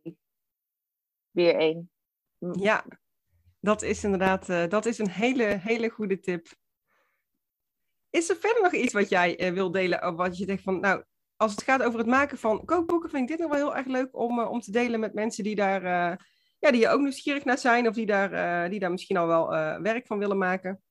Weer 1.30 1.54
één. 1.54 1.90
Ja, 2.52 2.84
dat 3.60 3.82
is 3.82 4.04
inderdaad 4.04 4.48
eh, 4.48 4.68
dat 4.68 4.86
is 4.86 4.98
een 4.98 5.10
hele, 5.10 5.44
hele 5.44 5.88
goede 5.88 6.20
tip. 6.20 6.46
Is 8.10 8.30
er 8.30 8.36
verder 8.36 8.62
nog 8.62 8.72
iets 8.72 8.92
wat 8.92 9.08
jij 9.08 9.38
eh, 9.38 9.52
wil 9.52 9.70
delen? 9.70 10.06
Of 10.06 10.14
wat 10.14 10.38
je 10.38 10.44
zegt 10.44 10.62
van, 10.62 10.80
nou, 10.80 11.04
als 11.36 11.50
het 11.50 11.62
gaat 11.62 11.82
over 11.82 11.98
het 11.98 12.08
maken 12.08 12.38
van 12.38 12.64
kookboeken, 12.64 13.10
vind 13.10 13.22
ik 13.22 13.28
dit 13.28 13.46
nog 13.46 13.56
wel 13.56 13.66
heel 13.66 13.76
erg 13.76 13.86
leuk 13.86 14.16
om, 14.16 14.40
om 14.40 14.60
te 14.60 14.70
delen 14.70 15.00
met 15.00 15.14
mensen 15.14 15.44
die 15.44 15.54
daar, 15.54 15.82
ja, 16.58 16.70
die 16.70 16.88
ook 16.88 17.00
nieuwsgierig 17.00 17.44
naar 17.44 17.58
zijn 17.58 17.88
of 17.88 17.94
die 17.94 18.06
daar, 18.06 18.70
die 18.70 18.80
daar 18.80 18.90
misschien 18.90 19.16
al 19.16 19.26
wel 19.26 19.48
werk 19.82 20.06
van 20.06 20.18
willen 20.18 20.38
maken. 20.38 20.82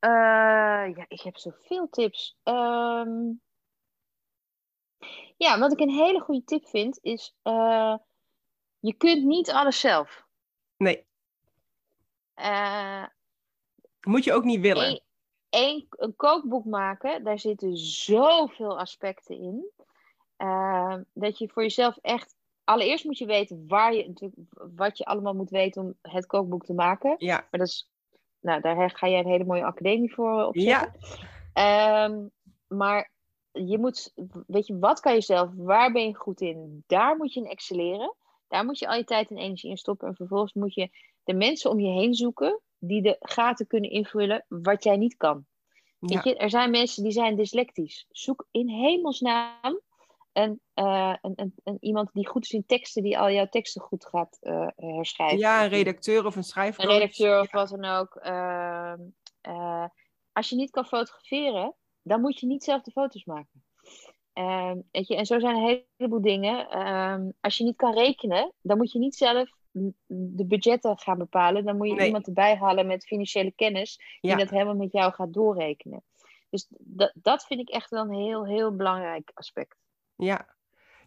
Ja, 0.00 1.04
ik 1.08 1.20
heb 1.20 1.36
zoveel 1.36 1.88
tips. 1.90 2.38
Um, 2.44 3.40
ja, 5.36 5.58
wat 5.58 5.72
ik 5.72 5.80
een 5.80 5.90
hele 5.90 6.20
goede 6.20 6.44
tip 6.44 6.66
vind, 6.66 6.98
is 7.02 7.34
uh, 7.44 7.96
je 8.78 8.94
kunt 8.94 9.24
niet 9.24 9.50
alles 9.50 9.80
zelf. 9.80 10.24
Nee. 10.76 11.06
Uh, 12.36 13.04
Moet 14.00 14.24
je 14.24 14.32
ook 14.32 14.44
niet 14.44 14.60
willen. 14.60 15.02
Een, 15.50 15.88
een, 15.90 16.16
kookboek 16.16 16.64
maken, 16.64 17.24
daar 17.24 17.38
zitten 17.38 17.76
zoveel 17.76 18.78
aspecten 18.78 19.36
in. 19.38 19.70
Uh, 20.38 20.96
dat 21.12 21.38
je 21.38 21.48
voor 21.48 21.62
jezelf 21.62 21.96
echt. 21.96 22.34
Allereerst 22.64 23.04
moet 23.04 23.18
je 23.18 23.26
weten 23.26 23.64
waar 23.66 23.94
je, 23.94 24.32
wat 24.74 24.98
je 24.98 25.04
allemaal 25.04 25.34
moet 25.34 25.50
weten 25.50 25.82
om 25.82 26.12
het 26.12 26.26
kookboek 26.26 26.64
te 26.64 26.74
maken. 26.74 27.14
Ja. 27.18 27.36
Maar 27.36 27.60
dat 27.60 27.68
is, 27.68 27.90
nou, 28.40 28.60
daar 28.60 28.90
ga 28.90 29.08
jij 29.08 29.18
een 29.18 29.26
hele 29.26 29.44
mooie 29.44 29.64
academie 29.64 30.14
voor 30.14 30.44
opzetten. 30.44 30.92
Ja. 31.54 32.04
Um, 32.04 32.30
maar 32.66 33.10
je 33.52 33.78
moet, 33.78 34.12
weet 34.46 34.66
je, 34.66 34.78
wat 34.78 35.00
kan 35.00 35.14
je 35.14 35.20
zelf? 35.20 35.50
Waar 35.56 35.92
ben 35.92 36.06
je 36.06 36.14
goed 36.14 36.40
in? 36.40 36.84
Daar 36.86 37.16
moet 37.16 37.34
je 37.34 37.40
in 37.40 37.46
excelleren. 37.46 38.14
Daar 38.48 38.64
moet 38.64 38.78
je 38.78 38.88
al 38.88 38.96
je 38.96 39.04
tijd 39.04 39.30
en 39.30 39.36
energie 39.36 39.70
in 39.70 39.76
stoppen. 39.76 40.08
En 40.08 40.14
vervolgens 40.14 40.52
moet 40.52 40.74
je 40.74 40.90
de 41.24 41.34
mensen 41.34 41.70
om 41.70 41.80
je 41.80 42.00
heen 42.00 42.14
zoeken 42.14 42.60
die 42.78 43.02
de 43.02 43.16
gaten 43.20 43.66
kunnen 43.66 43.90
invullen 43.90 44.44
wat 44.48 44.84
jij 44.84 44.96
niet 44.96 45.16
kan. 45.16 45.46
Weet 45.98 46.24
je, 46.24 46.36
er 46.36 46.50
zijn 46.50 46.70
mensen 46.70 47.02
die 47.02 47.12
zijn 47.12 47.36
dyslectisch. 47.36 48.06
Zoek 48.10 48.46
in 48.50 48.68
hemelsnaam 48.68 49.80
een, 50.32 50.60
uh, 50.74 51.14
een, 51.20 51.32
een, 51.36 51.54
een, 51.64 51.76
iemand 51.80 52.12
die 52.12 52.28
goed 52.28 52.44
is 52.44 52.50
in 52.50 52.66
teksten, 52.66 53.02
die 53.02 53.18
al 53.18 53.30
jouw 53.30 53.48
teksten 53.48 53.82
goed 53.82 54.06
gaat 54.06 54.38
uh, 54.40 54.66
herschrijven. 54.76 55.38
Ja, 55.38 55.64
een 55.64 55.70
redacteur 55.70 56.26
of 56.26 56.36
een 56.36 56.42
schrijver. 56.44 56.84
Een 56.84 56.90
redacteur 56.90 57.40
of 57.40 57.52
wat 57.52 57.68
dan 57.68 57.84
ook. 57.84 58.20
Uh, 58.24 58.94
als 60.32 60.48
je 60.48 60.56
niet 60.56 60.70
kan 60.70 60.84
fotograferen, 60.84 61.74
dan 62.02 62.20
moet 62.20 62.40
je 62.40 62.46
niet 62.46 62.64
zelf 62.64 62.82
de 62.82 62.90
foto's 62.90 63.24
maken. 63.24 63.64
Um, 64.34 64.88
weet 64.90 65.06
je, 65.06 65.16
en 65.16 65.26
zo 65.26 65.38
zijn 65.38 65.56
er 65.56 65.70
een 65.70 65.84
heleboel 65.96 66.20
dingen. 66.20 66.88
Um, 66.88 67.32
als 67.40 67.56
je 67.56 67.64
niet 67.64 67.76
kan 67.76 67.94
rekenen, 67.94 68.52
dan 68.60 68.76
moet 68.76 68.92
je 68.92 68.98
niet 68.98 69.16
zelf 69.16 69.50
de 70.06 70.46
budgetten 70.46 70.98
gaan 70.98 71.18
bepalen. 71.18 71.64
Dan 71.64 71.76
moet 71.76 71.88
je 71.88 72.06
iemand 72.06 72.26
erbij 72.26 72.56
halen 72.56 72.86
met 72.86 73.06
financiële 73.06 73.52
kennis 73.52 74.18
die 74.20 74.36
dat 74.36 74.50
helemaal 74.50 74.74
met 74.74 74.92
jou 74.92 75.12
gaat 75.12 75.32
doorrekenen. 75.32 76.02
Dus 76.50 76.66
dat 77.14 77.44
vind 77.44 77.60
ik 77.60 77.68
echt 77.68 77.90
wel 77.90 78.02
een 78.02 78.14
heel, 78.14 78.46
heel 78.46 78.76
belangrijk 78.76 79.30
aspect. 79.34 79.76
Ja, 80.20 80.46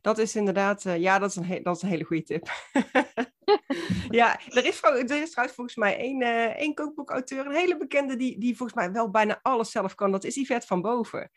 dat 0.01 0.17
is 0.17 0.35
inderdaad, 0.35 0.85
uh, 0.85 0.97
ja, 0.97 1.19
dat 1.19 1.29
is, 1.29 1.35
een 1.35 1.63
dat 1.63 1.75
is 1.75 1.81
een 1.81 1.89
hele 1.89 2.03
goede 2.03 2.23
tip. 2.23 2.49
ja, 4.19 4.39
er 4.47 4.65
is, 4.65 4.83
er 4.83 5.21
is 5.21 5.31
trouwens 5.31 5.55
volgens 5.55 5.75
mij 5.75 5.97
één, 5.97 6.21
uh, 6.21 6.45
één 6.45 6.73
kookboekauteur, 6.73 7.45
een 7.45 7.55
hele 7.55 7.77
bekende, 7.77 8.15
die, 8.15 8.39
die 8.39 8.57
volgens 8.57 8.77
mij 8.77 8.91
wel 8.91 9.09
bijna 9.09 9.39
alles 9.41 9.71
zelf 9.71 9.95
kan. 9.95 10.11
Dat 10.11 10.23
is 10.23 10.35
Yvette 10.35 10.67
van 10.67 10.81
Boven. 10.81 11.31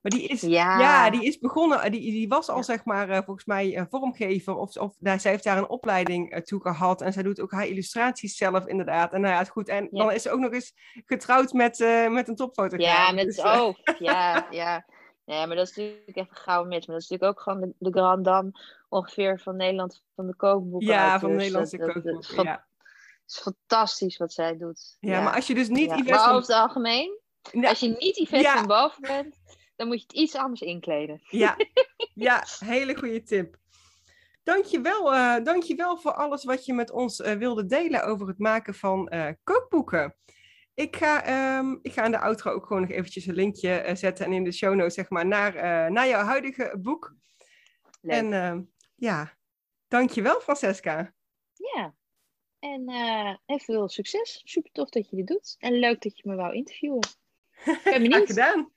Maar 0.00 0.18
die 0.18 0.28
is, 0.28 0.40
ja. 0.40 0.78
ja 0.78 1.10
die 1.10 1.24
is 1.24 1.38
begonnen, 1.38 1.92
die, 1.92 2.00
die 2.00 2.28
was 2.28 2.48
al 2.48 2.62
zeg 2.62 2.84
maar 2.84 3.08
uh, 3.08 3.18
volgens 3.24 3.44
mij 3.44 3.86
vormgever. 3.90 4.56
Of, 4.56 4.76
of 4.76 4.94
nou, 4.98 5.18
zij 5.18 5.30
heeft 5.30 5.44
daar 5.44 5.58
een 5.58 5.68
opleiding 5.68 6.34
uh, 6.34 6.40
toe 6.40 6.60
gehad. 6.60 7.02
En 7.02 7.12
zij 7.12 7.22
doet 7.22 7.40
ook 7.40 7.52
haar 7.52 7.66
illustraties 7.66 8.36
zelf 8.36 8.66
inderdaad. 8.66 9.12
En 9.12 9.20
nou 9.20 9.32
ja, 9.32 9.38
het 9.38 9.48
goed. 9.48 9.68
En 9.68 9.88
dan 9.90 10.12
is 10.12 10.22
ze 10.22 10.30
ook 10.30 10.40
nog 10.40 10.52
eens 10.52 10.74
getrouwd 11.04 11.52
met, 11.52 11.78
met 12.10 12.28
een 12.28 12.36
topfotograaf. 12.36 13.08
Ja, 13.08 13.12
met 13.12 13.24
dus, 13.24 13.38
oh, 13.38 13.74
ja, 13.98 14.46
ja. 14.50 14.84
Ja, 15.26 15.46
maar 15.46 15.56
dat 15.56 15.68
is 15.68 15.76
natuurlijk 15.76 16.16
even 16.16 16.36
gauw 16.36 16.64
mis. 16.64 16.86
Maar 16.86 16.96
dat 16.96 17.04
is 17.04 17.08
natuurlijk 17.08 17.38
ook 17.38 17.44
gewoon 17.44 17.60
de, 17.60 17.74
de 17.78 17.98
Grand 17.98 18.24
Dame 18.24 18.50
ongeveer 18.88 19.40
van 19.40 19.56
Nederland, 19.56 20.02
van 20.14 20.26
de 20.26 20.36
kookboeken. 20.36 20.88
Ja, 20.88 21.20
van 21.20 21.30
de 21.30 21.36
Nederlandse 21.36 21.78
kookboeken, 21.78 22.42
ja. 22.42 22.66
Het 23.22 23.34
is 23.34 23.38
fantastisch 23.38 24.16
wat 24.16 24.32
zij 24.32 24.56
doet. 24.56 24.96
Ja, 25.00 25.22
maar 25.22 25.34
als 25.34 25.46
je 25.46 25.54
dus 25.54 25.68
niet 25.68 25.88
ja. 25.88 25.96
Yvette 25.96 26.10
Maar 26.10 26.28
over 26.28 26.40
het 26.40 26.50
algemeen, 26.50 27.18
als 27.52 27.80
je 27.80 27.96
niet 27.98 28.16
Yvette 28.16 28.48
van 28.48 28.66
boven 28.66 29.02
bent, 29.02 29.36
dan 29.76 29.86
moet 29.86 29.96
je 29.96 30.06
het 30.06 30.16
iets 30.16 30.34
anders 30.34 30.60
inkleden. 30.60 31.20
Ja, 31.28 31.56
ja 32.28 32.44
hele 32.58 32.96
goede 32.96 33.22
tip. 33.22 33.56
Dankjewel, 34.42 35.14
uh, 35.14 35.36
dankjewel 35.44 35.96
voor 35.96 36.12
alles 36.12 36.44
wat 36.44 36.64
je 36.64 36.74
met 36.74 36.90
ons 36.90 37.20
uh, 37.20 37.32
wilde 37.32 37.66
delen 37.66 38.04
over 38.04 38.26
het 38.26 38.38
maken 38.38 38.74
van 38.74 39.12
uh, 39.14 39.28
kookboeken. 39.44 40.14
Ik 40.76 40.96
ga, 40.96 41.58
um, 41.58 41.78
ik 41.82 41.92
ga 41.92 42.04
in 42.04 42.10
de 42.10 42.18
outro 42.18 42.50
ook 42.50 42.66
gewoon 42.66 42.82
nog 42.82 42.90
eventjes 42.90 43.26
een 43.26 43.34
linkje 43.34 43.84
uh, 43.86 43.94
zetten 43.94 44.26
en 44.26 44.32
in 44.32 44.44
de 44.44 44.52
show 44.52 44.74
notes 44.74 44.94
zeg 44.94 45.08
maar 45.08 45.26
naar, 45.26 45.54
uh, 45.54 45.90
naar 45.90 46.08
jouw 46.08 46.24
huidige 46.24 46.78
boek. 46.80 47.14
Leuk. 48.00 48.14
En 48.14 48.32
uh, 48.32 48.58
ja, 48.94 49.36
dankjewel 49.88 50.40
Francesca. 50.40 51.14
Ja, 51.52 51.94
en 52.58 52.90
heel 53.46 53.58
veel 53.58 53.88
succes. 53.88 54.40
Super 54.44 54.70
tof 54.72 54.88
dat 54.88 55.10
je 55.10 55.16
dit 55.16 55.26
doet. 55.26 55.56
En 55.58 55.72
leuk 55.72 56.02
dat 56.02 56.16
je 56.16 56.28
me 56.28 56.34
wou 56.34 56.54
interviewen. 56.54 57.08
Ik 57.64 57.80
ben 57.84 58.02
benieuwd. 58.02 58.12
Graag 58.12 58.26
gedaan. 58.26 58.75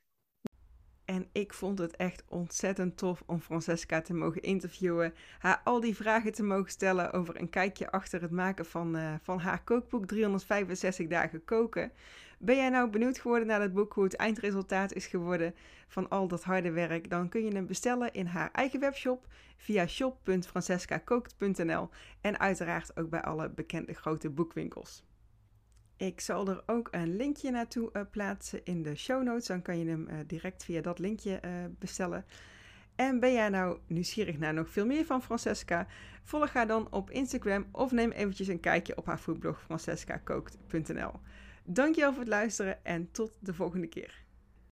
En 1.10 1.28
ik 1.32 1.54
vond 1.54 1.80
het 1.80 1.96
echt 1.96 2.24
ontzettend 2.28 2.98
tof 2.98 3.24
om 3.26 3.42
Francesca 3.42 4.02
te 4.02 4.14
mogen 4.14 4.42
interviewen. 4.42 5.14
Haar 5.40 5.62
al 5.64 5.80
die 5.80 5.96
vragen 5.96 6.32
te 6.32 6.44
mogen 6.44 6.72
stellen 6.72 7.14
over 7.14 7.40
een 7.40 7.50
kijkje 7.50 7.92
achter 7.92 8.22
het 8.22 8.32
maken 8.32 8.66
van, 8.66 8.96
uh, 8.96 9.14
van 9.22 9.40
haar 9.40 9.64
kookboek 9.64 10.06
365 10.06 11.08
dagen 11.08 11.46
koken. 11.46 11.92
Ben 12.38 12.56
jij 12.56 12.70
nou 12.70 12.90
benieuwd 12.90 13.20
geworden 13.20 13.48
naar 13.48 13.62
het 13.62 13.74
boek, 13.74 13.94
hoe 13.94 14.04
het 14.04 14.16
eindresultaat 14.16 14.94
is 14.94 15.08
geworden 15.08 15.56
van 15.88 16.10
al 16.10 16.28
dat 16.28 16.44
harde 16.44 16.72
werk? 16.72 17.10
Dan 17.10 17.30
kun 17.30 17.44
je 17.44 17.54
hem 17.54 17.68
bestellen 17.68 18.14
in 18.14 18.26
haar 18.26 18.52
eigen 18.52 18.80
webshop 18.80 19.28
via 19.58 19.88
shop.francescakookt.nl 19.88 21.90
en 22.22 22.40
uiteraard 22.40 22.98
ook 22.98 23.10
bij 23.10 23.22
alle 23.22 23.50
bekende 23.50 23.94
grote 23.94 24.30
boekwinkels. 24.30 25.04
Ik 26.00 26.20
zal 26.20 26.48
er 26.48 26.64
ook 26.66 26.88
een 26.92 27.16
linkje 27.16 27.52
naartoe 27.52 27.90
uh, 27.94 28.02
plaatsen 28.12 28.60
in 28.64 28.84
de 28.84 28.96
show 28.96 29.24
notes. 29.24 29.48
Dan 29.48 29.62
kan 29.62 29.80
je 29.80 29.86
hem 29.86 30.08
uh, 30.10 30.16
direct 30.28 30.64
via 30.64 30.82
dat 30.82 31.00
linkje 31.00 31.40
uh, 31.46 31.52
bestellen. 31.80 32.26
En 32.96 33.20
ben 33.20 33.34
jij 33.34 33.50
nou 33.50 33.80
nieuwsgierig 33.88 34.38
naar 34.38 34.54
nog 34.54 34.70
veel 34.70 34.86
meer 34.86 35.06
van 35.06 35.22
Francesca? 35.22 35.88
Volg 36.24 36.54
haar 36.54 36.68
dan 36.68 36.92
op 36.92 37.12
Instagram 37.12 37.68
of 37.72 37.92
neem 37.92 38.12
eventjes 38.12 38.48
een 38.48 38.60
kijkje 38.60 38.98
op 38.98 39.06
haar 39.06 39.18
foodblog 39.18 39.62
francescakookt.nl. 39.62 41.12
Dankjewel 41.64 42.12
voor 42.12 42.20
het 42.20 42.30
luisteren 42.30 42.86
en 42.86 43.12
tot 43.12 43.38
de 43.40 43.54
volgende 43.54 43.88
keer. 43.88 44.24